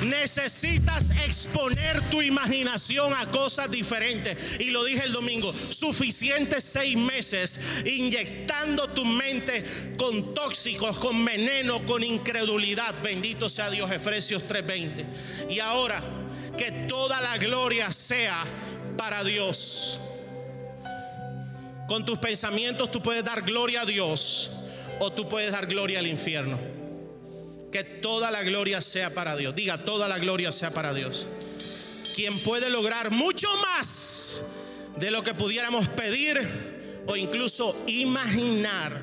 Necesitas 0.01 1.11
exponer 1.11 2.01
tu 2.09 2.21
imaginación 2.21 3.13
a 3.13 3.25
cosas 3.31 3.71
diferentes. 3.71 4.59
Y 4.59 4.69
lo 4.69 4.83
dije 4.83 5.03
el 5.03 5.11
domingo, 5.11 5.51
suficientes 5.53 6.63
seis 6.63 6.95
meses 6.95 7.59
inyectando 7.85 8.89
tu 8.89 9.05
mente 9.05 9.63
con 9.97 10.33
tóxicos, 10.33 10.97
con 10.99 11.25
veneno, 11.25 11.83
con 11.85 12.03
incredulidad. 12.03 12.93
Bendito 13.01 13.49
sea 13.49 13.69
Dios, 13.71 13.91
Efesios 13.91 14.43
3:20. 14.47 15.05
Y 15.49 15.59
ahora, 15.59 16.03
que 16.57 16.71
toda 16.87 17.21
la 17.21 17.37
gloria 17.37 17.91
sea 17.91 18.43
para 18.97 19.23
Dios. 19.23 19.99
Con 21.87 22.05
tus 22.05 22.19
pensamientos 22.19 22.91
tú 22.91 23.01
puedes 23.01 23.23
dar 23.23 23.43
gloria 23.43 23.81
a 23.81 23.85
Dios 23.85 24.51
o 24.99 25.11
tú 25.11 25.29
puedes 25.29 25.51
dar 25.51 25.67
gloria 25.67 25.99
al 25.99 26.07
infierno. 26.07 26.59
Que 27.71 27.83
toda 27.83 28.31
la 28.31 28.43
gloria 28.43 28.81
sea 28.81 29.13
para 29.13 29.35
Dios. 29.35 29.55
Diga, 29.55 29.77
toda 29.77 30.07
la 30.07 30.19
gloria 30.19 30.51
sea 30.51 30.71
para 30.71 30.93
Dios. 30.93 31.27
Quien 32.15 32.39
puede 32.39 32.69
lograr 32.69 33.11
mucho 33.11 33.47
más 33.57 34.43
de 34.97 35.11
lo 35.11 35.23
que 35.23 35.33
pudiéramos 35.33 35.87
pedir 35.89 36.41
o 37.07 37.15
incluso 37.15 37.75
imaginar. 37.87 38.99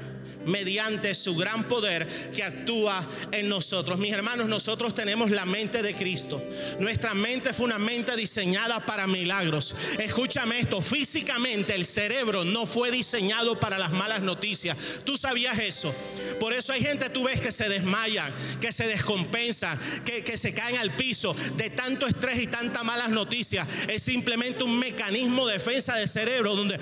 Mediante 0.47 1.15
su 1.15 1.37
gran 1.37 1.65
poder 1.65 2.07
que 2.35 2.43
actúa 2.43 3.07
en 3.33 3.49
nosotros. 3.49 3.99
Mis 3.99 4.13
hermanos, 4.13 4.49
nosotros 4.49 4.95
tenemos 4.95 5.31
la 5.31 5.45
mente 5.45 5.83
de 5.83 5.95
Cristo. 5.95 6.43
Nuestra 6.79 7.15
mente 7.15 7.53
fue 7.53 7.67
una 7.67 7.79
mente 7.79 8.17
diseñada 8.17 8.85
para 8.85 9.07
milagros. 9.07 9.75
Escúchame 9.99 10.61
esto, 10.61 10.81
físicamente 10.81 11.75
el 11.75 11.85
cerebro 11.85 12.45
no 12.45 12.67
fue 12.67 12.91
diseñado 12.91 13.59
para 13.59 13.79
las 13.79 13.93
malas 13.93 14.23
noticias. 14.23 14.77
¿Tú 15.05 15.17
sabías 15.17 15.59
eso? 15.59 15.95
Por 16.41 16.53
eso 16.53 16.73
hay 16.73 16.81
gente, 16.81 17.11
tú 17.11 17.25
ves 17.25 17.41
que 17.41 17.53
se 17.53 17.69
desmayan, 17.69 18.33
que 18.61 18.73
se 18.73 18.87
descompensan, 18.87 19.79
que, 20.05 20.25
que 20.25 20.37
se 20.37 20.53
caen 20.53 20.77
al 20.77 20.95
piso 20.97 21.35
de 21.57 21.71
tanto 21.71 22.07
estrés 22.07 22.43
y 22.43 22.47
tantas 22.47 22.85
malas 22.85 23.11
noticias. 23.11 23.67
Es 23.89 24.03
simplemente 24.03 24.65
un 24.65 24.79
mecanismo 24.79 25.47
de 25.47 25.55
defensa 25.55 25.97
del 25.97 26.09
cerebro 26.09 26.55
donde 26.55 26.79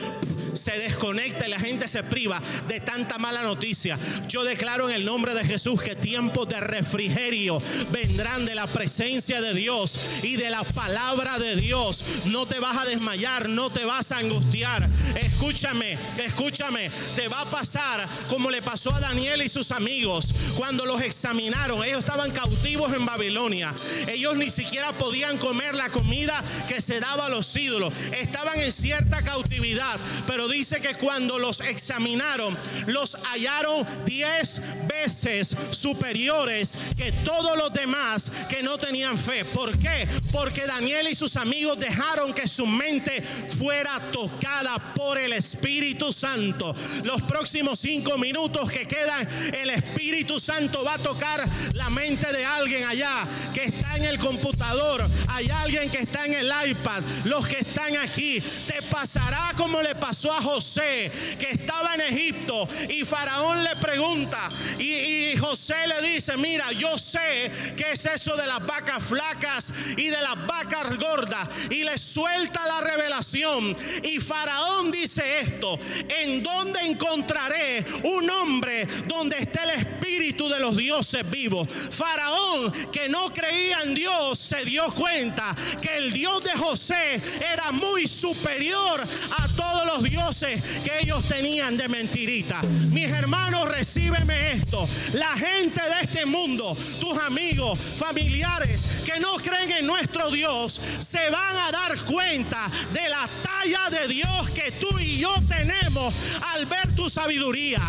se 0.52 0.72
desconecta 0.72 1.46
y 1.46 1.50
la 1.50 1.58
gente 1.58 1.88
se 1.88 2.02
priva 2.02 2.40
de 2.68 2.80
tanta 2.80 3.18
mala 3.18 3.42
noticia. 3.42 3.98
Yo 4.28 4.44
declaro 4.44 4.88
en 4.88 4.96
el 4.96 5.04
nombre 5.04 5.34
de 5.34 5.44
Jesús 5.44 5.82
que 5.82 5.94
tiempos 5.94 6.48
de 6.48 6.60
refrigerio 6.60 7.58
vendrán 7.90 8.44
de 8.44 8.54
la 8.54 8.66
presencia 8.66 9.40
de 9.40 9.54
Dios 9.54 9.98
y 10.22 10.36
de 10.36 10.50
la 10.50 10.62
palabra 10.62 11.38
de 11.38 11.56
Dios. 11.56 12.04
No 12.26 12.46
te 12.46 12.58
vas 12.60 12.78
a 12.78 12.84
desmayar, 12.84 13.48
no 13.48 13.70
te 13.70 13.84
vas 13.84 14.12
a 14.12 14.18
angustiar. 14.18 14.88
Escúchame, 15.16 15.98
escúchame, 16.18 16.90
te 17.16 17.28
va 17.28 17.42
a 17.42 17.46
pasar 17.46 18.06
como 18.28 18.50
le 18.50 18.62
pasó 18.62 18.94
a 18.94 19.00
Daniel 19.00 19.42
y 19.42 19.48
sus 19.48 19.70
amigos 19.72 20.34
cuando 20.56 20.84
los 20.84 21.00
examinaron. 21.02 21.82
Ellos 21.84 22.00
estaban 22.00 22.30
cautivos 22.30 22.92
en 22.92 23.04
Babilonia. 23.04 23.74
Ellos 24.06 24.36
ni 24.36 24.50
siquiera 24.50 24.92
podían 24.92 25.38
comer 25.38 25.74
la 25.74 25.88
comida 25.90 26.42
que 26.68 26.80
se 26.80 27.00
daba 27.00 27.26
a 27.26 27.28
los 27.28 27.54
ídolos. 27.56 27.94
Estaban 28.12 28.60
en 28.60 28.72
cierta 28.72 29.22
cautividad, 29.22 29.98
pero 30.26 30.41
dice 30.48 30.80
que 30.80 30.94
cuando 30.94 31.38
los 31.38 31.60
examinaron, 31.60 32.56
los 32.86 33.16
hallaron 33.24 33.86
diez 34.04 34.60
veces 34.92 35.56
superiores 35.70 36.94
que 36.96 37.12
todos 37.24 37.56
los 37.56 37.72
demás 37.72 38.30
que 38.48 38.62
no 38.62 38.78
tenían 38.78 39.16
fe. 39.16 39.44
¿Por 39.44 39.76
qué? 39.78 40.08
Porque 40.30 40.66
Daniel 40.66 41.08
y 41.10 41.14
sus 41.14 41.36
amigos 41.36 41.78
dejaron 41.78 42.32
que 42.32 42.46
su 42.46 42.66
mente 42.66 43.22
fuera 43.22 44.00
tocada 44.12 44.78
por 44.94 45.18
el 45.18 45.32
Espíritu 45.32 46.12
Santo. 46.12 46.74
Los 47.04 47.22
próximos 47.22 47.80
cinco 47.80 48.18
minutos 48.18 48.70
que 48.70 48.86
quedan, 48.86 49.26
el 49.54 49.70
Espíritu 49.70 50.38
Santo 50.38 50.84
va 50.84 50.94
a 50.94 50.98
tocar 50.98 51.48
la 51.74 51.90
mente 51.90 52.32
de 52.32 52.44
alguien 52.44 52.84
allá 52.84 53.24
que 53.54 53.64
está 53.64 53.96
en 53.96 54.04
el 54.04 54.18
computador. 54.18 55.06
Hay 55.28 55.48
alguien 55.48 55.90
que 55.90 55.98
está 55.98 56.26
en 56.26 56.34
el 56.34 56.52
iPad. 56.70 57.02
Los 57.24 57.46
que 57.46 57.58
están 57.58 57.96
aquí. 57.96 58.40
Te 58.40 58.82
pasará 58.82 59.52
como 59.56 59.82
le 59.82 59.94
pasó 59.94 60.32
a 60.32 60.40
José, 60.40 61.10
que 61.38 61.50
estaba 61.50 61.94
en 61.94 62.00
Egipto, 62.02 62.68
y 62.88 63.04
Faraón 63.04 63.64
le 63.64 63.74
pregunta, 63.76 64.48
y, 64.82 65.36
José 65.36 65.74
le 65.86 66.08
dice, 66.08 66.36
mira, 66.36 66.72
yo 66.72 66.98
sé 66.98 67.50
que 67.76 67.92
es 67.92 68.06
eso 68.06 68.36
de 68.36 68.46
las 68.46 68.64
vacas 68.64 69.02
flacas 69.02 69.72
y 69.96 70.08
de 70.08 70.20
las 70.20 70.46
vacas 70.46 70.96
gordas, 70.98 71.48
y 71.70 71.84
le 71.84 71.98
suelta 71.98 72.66
la 72.66 72.80
revelación, 72.80 73.76
y 74.02 74.18
Faraón 74.20 74.90
dice 74.90 75.40
esto, 75.40 75.78
¿en 76.08 76.42
dónde 76.42 76.80
encontraré 76.80 77.84
un 78.04 78.28
hombre 78.30 78.86
donde 79.06 79.38
esté 79.38 79.60
el 79.64 79.70
espíritu 79.70 80.48
de 80.48 80.60
los 80.60 80.76
dioses 80.76 81.28
vivos? 81.28 81.66
Faraón, 81.90 82.72
que 82.90 83.08
no 83.08 83.32
creía 83.32 83.82
en 83.82 83.94
Dios, 83.94 84.38
se 84.38 84.64
dio 84.64 84.92
cuenta 84.92 85.54
que 85.80 85.96
el 85.96 86.12
Dios 86.12 86.44
de 86.44 86.52
José 86.52 87.20
era 87.52 87.72
muy 87.72 88.06
superior 88.06 89.02
a 89.38 89.48
todos 89.48 89.86
los 89.86 90.02
dioses 90.02 90.82
que 90.84 91.00
ellos 91.00 91.26
tenían 91.28 91.76
de 91.76 91.88
mentirita. 91.88 92.60
Mis 92.90 93.10
hermanos, 93.10 93.68
recíbeme 93.68 94.52
esto. 94.52 94.71
La 95.12 95.34
gente 95.36 95.82
de 95.82 96.00
este 96.00 96.24
mundo, 96.24 96.74
tus 96.98 97.18
amigos, 97.18 97.78
familiares 97.78 99.02
que 99.04 99.20
no 99.20 99.36
creen 99.36 99.70
en 99.70 99.86
nuestro 99.86 100.30
Dios, 100.30 100.80
se 101.00 101.28
van 101.28 101.56
a 101.56 101.70
dar 101.70 101.98
cuenta 102.04 102.70
de 102.90 103.06
la 103.06 103.28
talla 103.42 103.90
de 103.90 104.08
Dios 104.08 104.48
que 104.54 104.72
tú 104.72 104.98
y 104.98 105.18
yo 105.18 105.34
tenemos 105.46 106.14
al 106.54 106.64
ver 106.64 106.94
tu 106.94 107.10
sabiduría, 107.10 107.82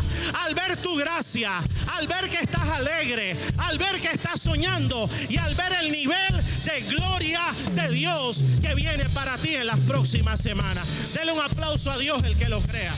al 0.44 0.54
ver 0.56 0.76
tu 0.76 0.98
gracia, 0.98 1.58
al 1.94 2.06
ver 2.08 2.30
que 2.30 2.40
estás 2.40 2.68
alegre, 2.68 3.38
al 3.60 3.78
ver 3.78 4.02
que 4.02 4.10
estás 4.10 4.42
soñando 4.42 5.10
y 5.30 5.38
al 5.38 5.56
ver 5.56 5.72
el 5.84 5.90
nivel 5.90 6.36
de 6.66 6.82
gloria 6.90 7.44
de 7.76 7.92
Dios 7.92 8.44
que 8.62 8.76
viene 8.76 9.06
para 9.10 9.38
ti 9.38 9.56
en 9.56 9.68
las 9.68 9.80
próximas 9.80 10.42
semanas. 10.42 10.86
Dele 11.14 11.32
un 11.32 11.40
aplauso 11.40 11.92
a 11.92 11.98
Dios 11.98 12.22
el 12.26 12.36
que 12.36 12.50
lo 12.50 12.60
crea. 12.60 12.94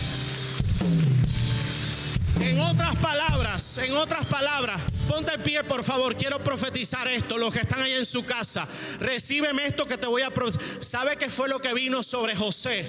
En 2.39 2.59
otras 2.59 2.95
palabras, 2.97 3.77
en 3.77 3.93
otras 3.93 4.27
palabras, 4.27 4.81
ponte 5.07 5.33
en 5.33 5.41
pie 5.41 5.63
por 5.63 5.83
favor, 5.83 6.15
quiero 6.15 6.43
profetizar 6.43 7.07
esto, 7.07 7.37
los 7.37 7.53
que 7.53 7.61
están 7.61 7.81
ahí 7.81 7.93
en 7.93 8.05
su 8.05 8.25
casa, 8.25 8.67
recíbeme 8.99 9.65
esto 9.65 9.85
que 9.85 9.97
te 9.97 10.07
voy 10.07 10.21
a. 10.21 10.31
¿Sabe 10.79 11.15
qué 11.17 11.29
fue 11.29 11.47
lo 11.47 11.59
que 11.59 11.73
vino 11.73 12.03
sobre 12.03 12.35
José? 12.35 12.85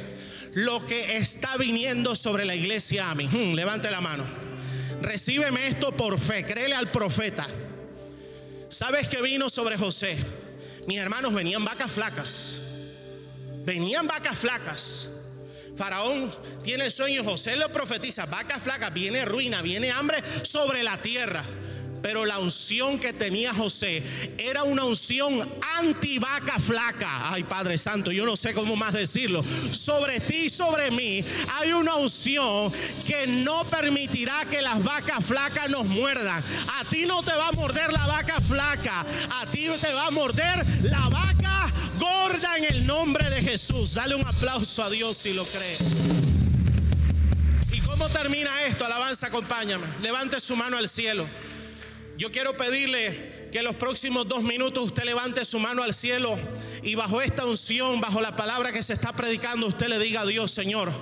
Lo 0.54 0.84
que 0.86 1.16
está 1.16 1.56
viniendo 1.56 2.16
sobre 2.16 2.44
la 2.44 2.54
iglesia 2.54 3.10
a 3.10 3.14
mí. 3.14 3.28
Hmm, 3.28 3.54
levante 3.54 3.90
la 3.90 4.00
mano. 4.00 4.24
Recíbeme 5.02 5.66
esto 5.66 5.92
por 5.92 6.18
fe, 6.18 6.44
créele 6.44 6.74
al 6.74 6.90
profeta. 6.90 7.46
¿Sabes 8.68 9.08
qué 9.08 9.22
vino 9.22 9.48
sobre 9.48 9.78
José? 9.78 10.16
Mis 10.86 10.98
hermanos 10.98 11.32
venían 11.32 11.64
vacas 11.64 11.92
flacas. 11.92 12.60
Venían 13.64 14.06
vacas 14.06 14.38
flacas. 14.38 15.10
Faraón 15.76 16.32
tiene 16.62 16.90
sueño, 16.90 17.22
José 17.22 17.56
lo 17.56 17.70
profetiza, 17.70 18.24
vacas 18.26 18.62
flacas, 18.62 18.92
viene 18.94 19.24
ruina, 19.24 19.60
viene 19.60 19.90
hambre 19.90 20.22
sobre 20.42 20.82
la 20.82 21.00
tierra. 21.02 21.42
Pero 22.02 22.24
la 22.24 22.38
unción 22.38 23.00
que 23.00 23.12
tenía 23.12 23.52
José 23.52 24.02
era 24.38 24.62
una 24.62 24.84
unción 24.84 25.48
anti 25.76 26.18
vaca 26.18 26.58
flaca. 26.60 27.32
Ay, 27.32 27.42
Padre 27.44 27.76
Santo, 27.78 28.12
yo 28.12 28.24
no 28.24 28.36
sé 28.36 28.54
cómo 28.54 28.76
más 28.76 28.94
decirlo. 28.94 29.42
Sobre 29.42 30.20
ti 30.20 30.44
y 30.44 30.50
sobre 30.50 30.90
mí 30.92 31.24
hay 31.54 31.72
una 31.72 31.96
unción 31.96 32.72
que 33.06 33.26
no 33.26 33.64
permitirá 33.64 34.44
que 34.44 34.62
las 34.62 34.84
vacas 34.84 35.24
flacas 35.24 35.68
nos 35.68 35.86
muerdan. 35.86 36.42
A 36.78 36.84
ti 36.84 37.06
no 37.06 37.22
te 37.22 37.32
va 37.32 37.48
a 37.48 37.52
morder 37.52 37.92
la 37.92 38.06
vaca 38.06 38.40
flaca, 38.40 39.04
a 39.40 39.46
ti 39.46 39.68
te 39.80 39.92
va 39.92 40.06
a 40.06 40.10
morder 40.10 40.64
la 40.84 41.08
vaca 41.08 41.45
gorda 41.98 42.56
en 42.58 42.64
el 42.64 42.86
nombre 42.86 43.28
de 43.30 43.42
Jesús. 43.42 43.94
Dale 43.94 44.14
un 44.14 44.26
aplauso 44.26 44.82
a 44.82 44.90
Dios 44.90 45.16
si 45.16 45.32
lo 45.32 45.44
cree. 45.44 45.76
¿Y 47.72 47.80
cómo 47.80 48.08
termina 48.08 48.64
esto? 48.64 48.84
Alabanza, 48.84 49.28
acompáñame. 49.28 49.86
Levante 50.02 50.40
su 50.40 50.56
mano 50.56 50.76
al 50.76 50.88
cielo. 50.88 51.26
Yo 52.16 52.32
quiero 52.32 52.56
pedirle 52.56 53.48
que 53.52 53.58
en 53.58 53.64
los 53.64 53.76
próximos 53.76 54.26
dos 54.26 54.42
minutos 54.42 54.84
usted 54.84 55.04
levante 55.04 55.44
su 55.44 55.58
mano 55.58 55.82
al 55.82 55.92
cielo 55.92 56.38
y 56.82 56.94
bajo 56.94 57.20
esta 57.20 57.44
unción, 57.44 58.00
bajo 58.00 58.20
la 58.20 58.36
palabra 58.36 58.72
que 58.72 58.82
se 58.82 58.94
está 58.94 59.12
predicando, 59.12 59.66
usted 59.66 59.88
le 59.88 59.98
diga 59.98 60.22
a 60.22 60.26
Dios, 60.26 60.50
Señor, 60.50 60.92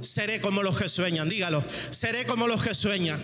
seré 0.00 0.40
como 0.40 0.62
los 0.64 0.76
que 0.76 0.88
sueñan. 0.88 1.28
Dígalo, 1.28 1.64
seré 1.90 2.26
como 2.26 2.48
los 2.48 2.62
que 2.62 2.74
sueñan 2.74 3.22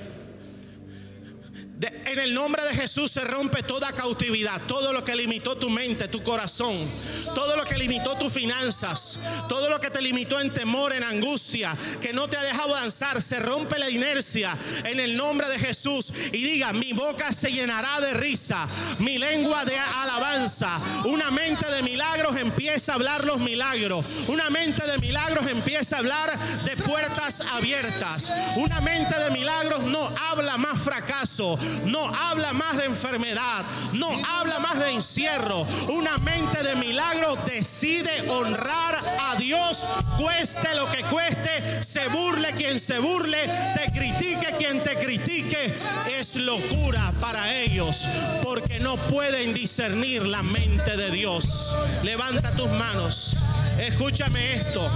en 1.88 2.18
el 2.18 2.35
nombre 2.35 2.62
de 2.64 2.75
Jesús 2.75 3.11
se 3.11 3.23
rompe 3.23 3.62
toda 3.62 3.92
cautividad, 3.92 4.61
todo 4.66 4.92
lo 4.92 5.05
que 5.05 5.16
limitó 5.16 5.57
tu 5.57 5.71
mente, 5.71 6.09
tu 6.09 6.23
corazón, 6.23 6.75
todo 7.35 7.57
lo 7.57 7.64
que 7.64 7.77
limitó 7.77 8.16
tus 8.16 8.33
finanzas, 8.33 9.18
todo 9.49 9.68
lo 9.68 9.81
que 9.81 9.90
te 9.90 10.01
limitó 10.01 10.40
en 10.40 10.53
temor, 10.53 10.92
en 10.92 11.05
angustia, 11.05 11.77
que 12.01 12.12
no 12.12 12.29
te 12.29 12.37
ha 12.37 12.42
dejado 12.42 12.75
danzar, 12.75 13.21
se 13.23 13.40
rompe 13.40 13.79
la 13.79 13.90
inercia 13.90 14.57
en 14.85 15.01
el 15.01 15.16
nombre 15.16 15.49
de 15.49 15.59
Jesús. 15.59 16.12
Y 16.33 16.42
diga, 16.42 16.73
mi 16.73 16.92
boca 16.92 17.33
se 17.33 17.53
llenará 17.53 18.01
de 18.01 18.14
risa, 18.14 18.66
mi 18.99 19.18
lengua 19.18 19.64
de 19.64 19.79
alabanza, 19.79 20.81
una 21.05 21.31
mente 21.31 21.66
de 21.71 21.83
milagros 21.83 22.37
empieza 22.37 22.92
a 22.92 22.95
hablar 22.97 23.25
los 23.25 23.40
milagros, 23.40 24.05
una 24.29 24.51
mente 24.51 24.87
de 24.87 24.99
milagros 24.99 25.47
empieza 25.47 25.97
a 25.97 25.99
hablar 26.01 26.38
de 26.38 26.77
puertas 26.77 27.40
abiertas, 27.40 28.33
una 28.57 28.81
mente 28.81 29.18
de 29.18 29.31
milagros 29.31 29.83
no 29.85 30.12
habla 30.31 30.57
más 30.57 30.81
fracaso, 30.81 31.59
no 31.85 32.07
habla 32.14 32.53
más 32.53 32.77
de 32.77 32.85
enfermedad, 32.85 33.64
no 33.92 34.11
habla 34.27 34.59
más 34.59 34.79
de 34.79 34.90
encierro. 34.90 35.66
Una 35.88 36.18
mente 36.18 36.62
de 36.62 36.77
decide 37.46 38.28
honrar 38.28 38.98
a 39.20 39.37
Dios, 39.37 39.85
cueste 40.18 40.74
lo 40.74 40.90
que 40.90 41.02
cueste, 41.04 41.82
se 41.82 42.08
burle 42.08 42.50
quien 42.52 42.80
se 42.80 42.98
burle, 42.98 43.38
te 43.74 43.92
critique 43.92 44.52
quien 44.58 44.80
te 44.80 44.96
critique. 44.96 45.74
Es 46.11 46.37
locura 46.37 47.11
para 47.20 47.54
ellos 47.54 48.06
porque 48.42 48.80
no 48.80 48.96
pueden 48.96 49.54
discernir 49.54 50.26
la 50.26 50.42
mente 50.42 50.96
de 50.96 51.11
Dios. 51.11 51.76
Levanta 52.02 52.50
tus 52.52 52.70
manos. 52.70 53.37
Escúchame 53.78 54.54
esto. 54.54 54.90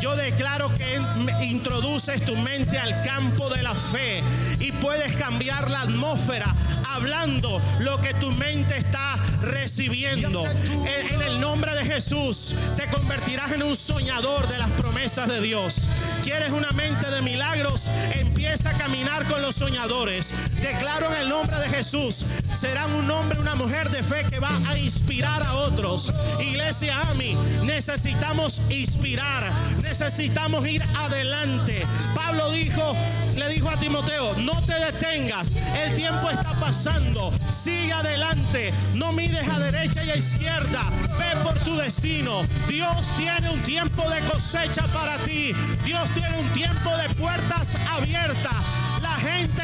Yo 0.00 0.16
declaro 0.16 0.68
que 0.76 1.00
introduces 1.44 2.24
tu 2.24 2.36
mente 2.36 2.78
al 2.78 3.04
campo 3.04 3.48
de 3.50 3.62
la 3.62 3.74
fe 3.74 4.22
y 4.58 4.72
puedes 4.72 5.16
cambiar 5.16 5.70
la 5.70 5.82
atmósfera 5.82 6.54
hablando 6.94 7.60
lo 7.80 8.00
que 8.00 8.14
tu 8.14 8.32
mente 8.32 8.76
está 8.76 9.16
recibiendo. 9.42 10.44
En, 10.46 11.14
en 11.14 11.22
el 11.22 11.40
nombre 11.40 11.74
de 11.74 11.84
Jesús 11.84 12.54
te 12.76 12.86
convertirás 12.88 13.52
en 13.52 13.62
un 13.62 13.76
soñador 13.76 14.48
de 14.48 14.58
las 14.58 14.70
promesas 14.70 15.28
de 15.28 15.40
Dios. 15.40 15.88
¿Quieres 16.22 16.52
una 16.52 16.70
mente 16.72 17.10
de 17.10 17.22
milagros? 17.22 17.88
Empieza 18.14 18.70
a 18.70 18.72
caminar 18.74 19.26
con 19.26 19.42
los 19.42 19.56
soñadores. 19.56 20.34
Declaro 20.60 21.12
en 21.12 21.22
el 21.22 21.28
nombre 21.28 21.56
de 21.58 21.68
Jesús, 21.68 22.24
serán 22.54 22.92
un 22.94 23.10
hombre, 23.10 23.38
una 23.40 23.54
mujer 23.54 23.90
de 23.90 24.02
fe 24.02 24.24
que 24.30 24.38
va 24.38 24.50
a 24.68 24.78
inspirar 24.78 25.42
a 25.42 25.54
otros. 25.54 26.12
Iglesia 26.40 27.00
AMI, 27.10 27.36
necesitamos 27.64 28.62
inspirar, 28.70 29.52
necesitamos 29.82 30.66
ir 30.66 30.82
adelante. 30.96 31.86
Pablo 32.14 32.50
dijo, 32.52 32.96
le 33.36 33.48
dijo 33.48 33.68
a 33.68 33.76
Timoteo, 33.76 34.34
no 34.38 34.60
te 34.62 34.74
detengas, 34.74 35.52
el 35.84 35.94
tiempo 35.94 36.30
está 36.30 36.52
pasando, 36.60 37.32
sigue 37.50 37.92
adelante, 37.92 38.72
no 38.94 39.12
mires 39.12 39.48
a 39.48 39.58
derecha 39.58 40.04
y 40.04 40.10
a 40.10 40.16
izquierda, 40.16 40.90
ve 41.18 41.40
por 41.42 41.58
tu 41.60 41.76
destino. 41.76 42.42
Dios 42.68 43.06
tiene 43.16 43.50
un 43.50 43.60
tiempo 43.62 44.08
de 44.10 44.20
cosecha 44.20 44.84
para 44.88 45.16
ti, 45.18 45.52
Dios 45.84 46.10
tiene 46.12 46.38
un 46.38 46.48
tiempo 46.50 46.96
de 46.96 47.08
puertas 47.14 47.76
abiertas. 47.90 48.61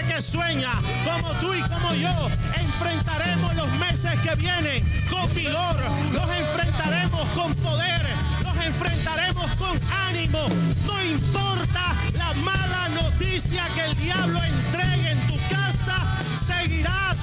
Que 0.09 0.23
sueña, 0.23 0.71
como 1.05 1.31
tú 1.35 1.53
y 1.53 1.61
como 1.61 1.93
yo, 1.95 2.31
enfrentaremos 2.55 3.55
los 3.55 3.71
meses 3.73 4.19
que 4.21 4.35
vienen 4.37 4.83
con 5.11 5.33
vigor, 5.35 5.77
los 6.13 6.31
enfrentaremos 6.31 7.29
con 7.37 7.55
poder, 7.57 8.03
los 8.43 8.57
enfrentaremos 8.57 9.55
con 9.57 9.79
ánimo. 10.09 10.49
No 10.87 11.05
importa 11.05 11.95
la 12.15 12.33
mala 12.35 12.89
noticia 13.03 13.67
que 13.75 13.85
el 13.85 13.95
diablo 13.97 14.43
entregue 14.43 15.11
en 15.11 15.21
tu 15.27 15.37
casa, 15.55 16.01
seguirás 16.37 17.21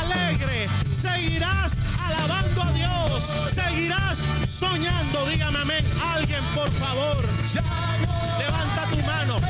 alegre, 0.00 0.68
seguirás 0.92 1.76
alabando 2.06 2.62
a 2.62 2.72
Dios, 2.72 3.32
seguirás 3.48 4.22
soñando. 4.46 5.26
Dígame 5.26 5.58
amén. 5.58 5.84
Alguien, 6.14 6.44
por 6.54 6.70
favor, 6.70 7.16
levanta 8.38 8.84
tu 8.90 8.96
mano. 9.04 9.40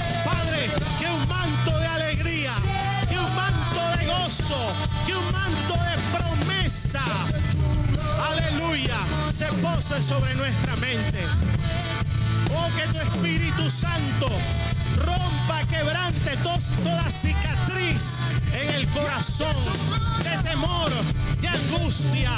Se 9.38 9.46
pose 9.62 10.02
sobre 10.02 10.34
nuestra 10.34 10.74
mente. 10.78 11.24
Oh, 12.56 12.68
que 12.74 12.88
tu 12.88 12.98
Espíritu 12.98 13.70
Santo 13.70 14.28
rompa, 14.96 15.64
quebrante 15.68 16.36
toda 16.42 17.08
cicatriz 17.08 18.18
en 18.52 18.68
el 18.74 18.88
corazón 18.88 19.54
de 20.24 20.42
temor, 20.42 20.90
de 21.40 21.46
angustia, 21.46 22.32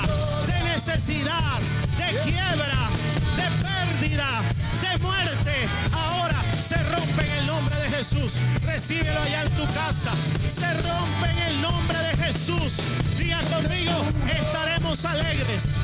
de 0.46 0.61
necesidad, 0.74 1.59
de 1.96 2.30
quiebra, 2.30 2.90
de 3.38 3.48
pérdida, 3.64 4.42
de 4.82 4.98
muerte. 4.98 5.55
Ahora 5.94 6.36
se 6.55 6.76
rompe 6.92 7.22
en 7.24 7.32
el 7.38 7.46
nombre 7.46 7.76
de 7.76 7.88
Jesús. 7.96 8.36
Recíbelo 8.66 9.22
allá 9.22 9.40
en 9.44 9.51
tu 9.53 9.64
casa. 9.72 10.12
Se 10.46 10.70
rompe 10.82 11.30
en 11.30 11.38
el 11.38 11.62
nombre 11.62 11.96
de 11.96 12.24
Jesús. 12.24 12.76
Diga 13.16 13.40
conmigo, 13.44 14.05
estaremos 14.28 15.07
alegres. 15.07 15.80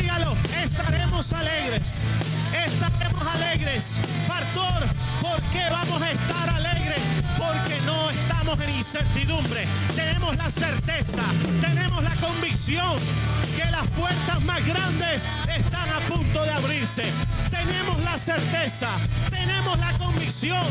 Dígalo, 0.00 0.36
estaremos 0.62 1.32
alegres. 1.32 2.02
Estaremos 2.54 3.26
alegres. 3.34 4.00
Pastor, 4.28 4.86
¿por 5.20 5.42
qué 5.50 5.68
vamos 5.70 6.00
a 6.00 6.10
estar 6.12 6.48
alegres? 6.50 7.02
Porque 7.36 7.80
no 7.84 8.08
estamos 8.08 8.60
en 8.60 8.70
incertidumbre. 8.76 9.66
Tenemos 9.96 10.36
la 10.36 10.50
certeza, 10.52 11.22
tenemos 11.60 12.04
la 12.04 12.14
convicción 12.14 12.96
que 13.56 13.68
las 13.72 13.86
puertas 13.90 14.40
más 14.44 14.64
grandes 14.64 15.26
están 15.48 15.88
a 15.90 15.98
punto 16.08 16.44
de 16.44 16.52
abrirse. 16.52 17.02
Tenemos 17.50 18.00
la 18.04 18.16
certeza, 18.18 18.88
tenemos 19.30 19.76
la 19.80 19.92
convicción 19.98 20.62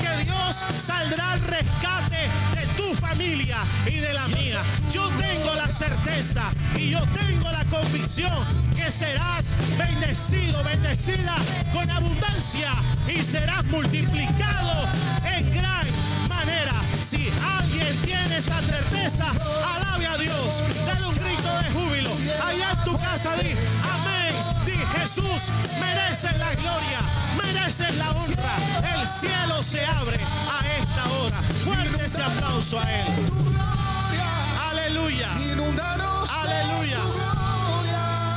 que 0.00 0.24
Dios 0.24 0.64
saldrá 0.78 1.32
al 1.32 1.40
rescate 1.42 2.28
de 2.54 2.66
tu 2.76 2.94
familia 2.94 3.58
y 3.86 3.96
de 3.96 4.12
la 4.12 4.28
mía. 4.28 4.62
Yo 4.90 5.08
tengo 5.10 5.54
la 5.54 5.70
certeza 5.70 6.50
y 6.76 6.90
yo 6.90 7.00
tengo 7.14 7.50
la 7.50 7.64
convicción 7.66 8.44
que 8.76 8.90
serás 8.90 9.54
bendecido, 9.78 10.62
bendecida 10.64 11.36
con 11.72 11.88
abundancia 11.90 12.70
y 13.06 13.18
serás 13.22 13.64
multiplicado 13.64 14.88
en 15.24 15.54
gran 15.54 15.86
manera. 16.28 16.74
Si 17.02 17.30
alguien 17.58 17.96
tiene 18.04 18.36
esa 18.38 18.60
certeza, 18.62 19.26
alabe 19.74 20.06
a 20.06 20.16
Dios, 20.18 20.62
dale 20.86 21.06
un 21.06 21.14
grito 21.14 21.58
de 21.62 21.70
júbilo. 21.70 22.10
Allá 22.44 22.70
en 22.72 22.84
tu 22.84 22.98
casa 22.98 23.36
di, 23.36 23.50
amén. 23.82 24.47
Di, 24.68 24.76
Jesús 24.76 25.50
merece 25.80 26.36
la 26.36 26.54
gloria, 26.54 27.00
merece 27.42 27.90
la 27.92 28.10
honra. 28.10 28.54
El 29.00 29.06
cielo 29.06 29.62
se 29.62 29.82
abre 29.86 30.18
a 30.52 30.78
esta 30.78 31.10
hora. 31.10 31.40
Fuerte 31.64 32.04
ese 32.04 32.22
aplauso 32.22 32.78
a 32.78 32.82
Él. 32.82 33.06
Aleluya. 34.70 35.30
Aleluya. 35.32 37.17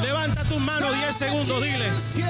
Levanta 0.01 0.43
tus 0.43 0.59
manos 0.59 0.95
10 0.95 1.15
segundos, 1.15 1.63
dile. 1.63 1.89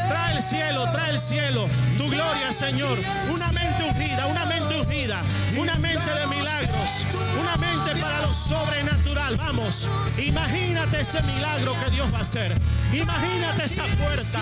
Trae 0.09 0.35
el 0.35 0.43
cielo, 0.43 0.89
trae 0.91 1.11
el 1.11 1.19
cielo. 1.19 1.67
Tu 1.97 2.09
gloria, 2.09 2.51
Señor. 2.51 2.97
Una 3.33 3.51
mente 3.51 3.83
ungida, 3.83 4.27
una 4.27 4.45
mente 4.45 4.81
ungida. 4.81 5.21
Una 5.57 5.75
mente 5.75 6.05
de 6.05 6.27
milagros. 6.27 7.05
Una 7.39 7.55
mente 7.57 8.01
para 8.01 8.21
lo 8.21 8.33
sobrenatural. 8.33 9.37
Vamos. 9.37 9.87
Imagínate 10.17 11.01
ese 11.01 11.23
milagro 11.23 11.73
que 11.83 11.91
Dios 11.91 12.13
va 12.13 12.19
a 12.19 12.21
hacer. 12.21 12.53
Imagínate 12.93 13.63
esa 13.63 13.83
puerta. 13.83 14.39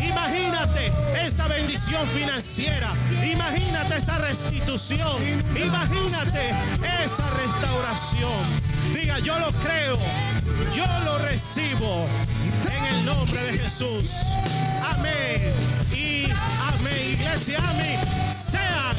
Imagínate 0.00 0.92
esa 1.24 1.46
bendición 1.46 2.06
financiera. 2.08 2.88
Imagínate 3.24 3.96
esa 3.96 4.18
restitución. 4.18 5.16
Imagínate 5.56 6.54
esa 7.04 7.30
restauración. 7.30 8.42
Diga, 8.92 9.20
yo 9.20 9.38
lo 9.38 9.52
creo. 9.52 9.98
Yo 10.74 10.86
lo 11.04 11.18
recibo 11.18 12.06
en 12.66 12.84
el 12.84 13.04
nombre 13.04 13.42
de 13.42 13.58
Jesús. 13.58 14.22
Amén. 14.82 15.52
Y 15.92 16.24
amén. 16.24 17.14
Iglesia, 17.14 17.58
amén. 17.70 17.98
Sean 18.30 18.96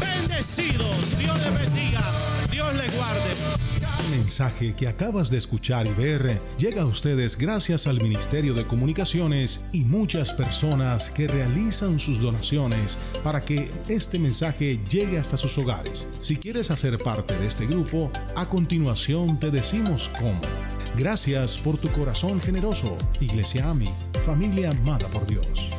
bendecidos. 0.00 1.18
Dios 1.18 1.36
les 1.42 1.58
bendiga. 1.58 2.02
Dios 2.50 2.74
les 2.74 2.96
guarde. 2.96 3.30
Este 3.76 4.16
mensaje 4.16 4.74
que 4.74 4.88
acabas 4.88 5.30
de 5.30 5.38
escuchar 5.38 5.86
y 5.86 5.90
ver 5.90 6.40
llega 6.58 6.82
a 6.82 6.86
ustedes 6.86 7.36
gracias 7.36 7.86
al 7.86 8.00
Ministerio 8.00 8.54
de 8.54 8.66
Comunicaciones 8.66 9.60
y 9.72 9.80
muchas 9.80 10.32
personas 10.32 11.10
que 11.10 11.28
realizan 11.28 11.98
sus 11.98 12.20
donaciones 12.20 12.98
para 13.22 13.40
que 13.42 13.70
este 13.88 14.18
mensaje 14.18 14.80
llegue 14.88 15.18
hasta 15.18 15.36
sus 15.36 15.58
hogares. 15.58 16.08
Si 16.18 16.36
quieres 16.36 16.70
hacer 16.70 16.98
parte 16.98 17.36
de 17.38 17.46
este 17.46 17.66
grupo, 17.66 18.10
a 18.36 18.48
continuación 18.48 19.38
te 19.38 19.50
decimos 19.50 20.10
cómo. 20.18 20.75
Gracias 20.96 21.58
por 21.58 21.76
tu 21.76 21.88
corazón 21.88 22.40
generoso, 22.40 22.96
Iglesia 23.20 23.68
AMI, 23.68 23.94
familia 24.24 24.70
amada 24.70 25.06
por 25.10 25.26
Dios. 25.26 25.70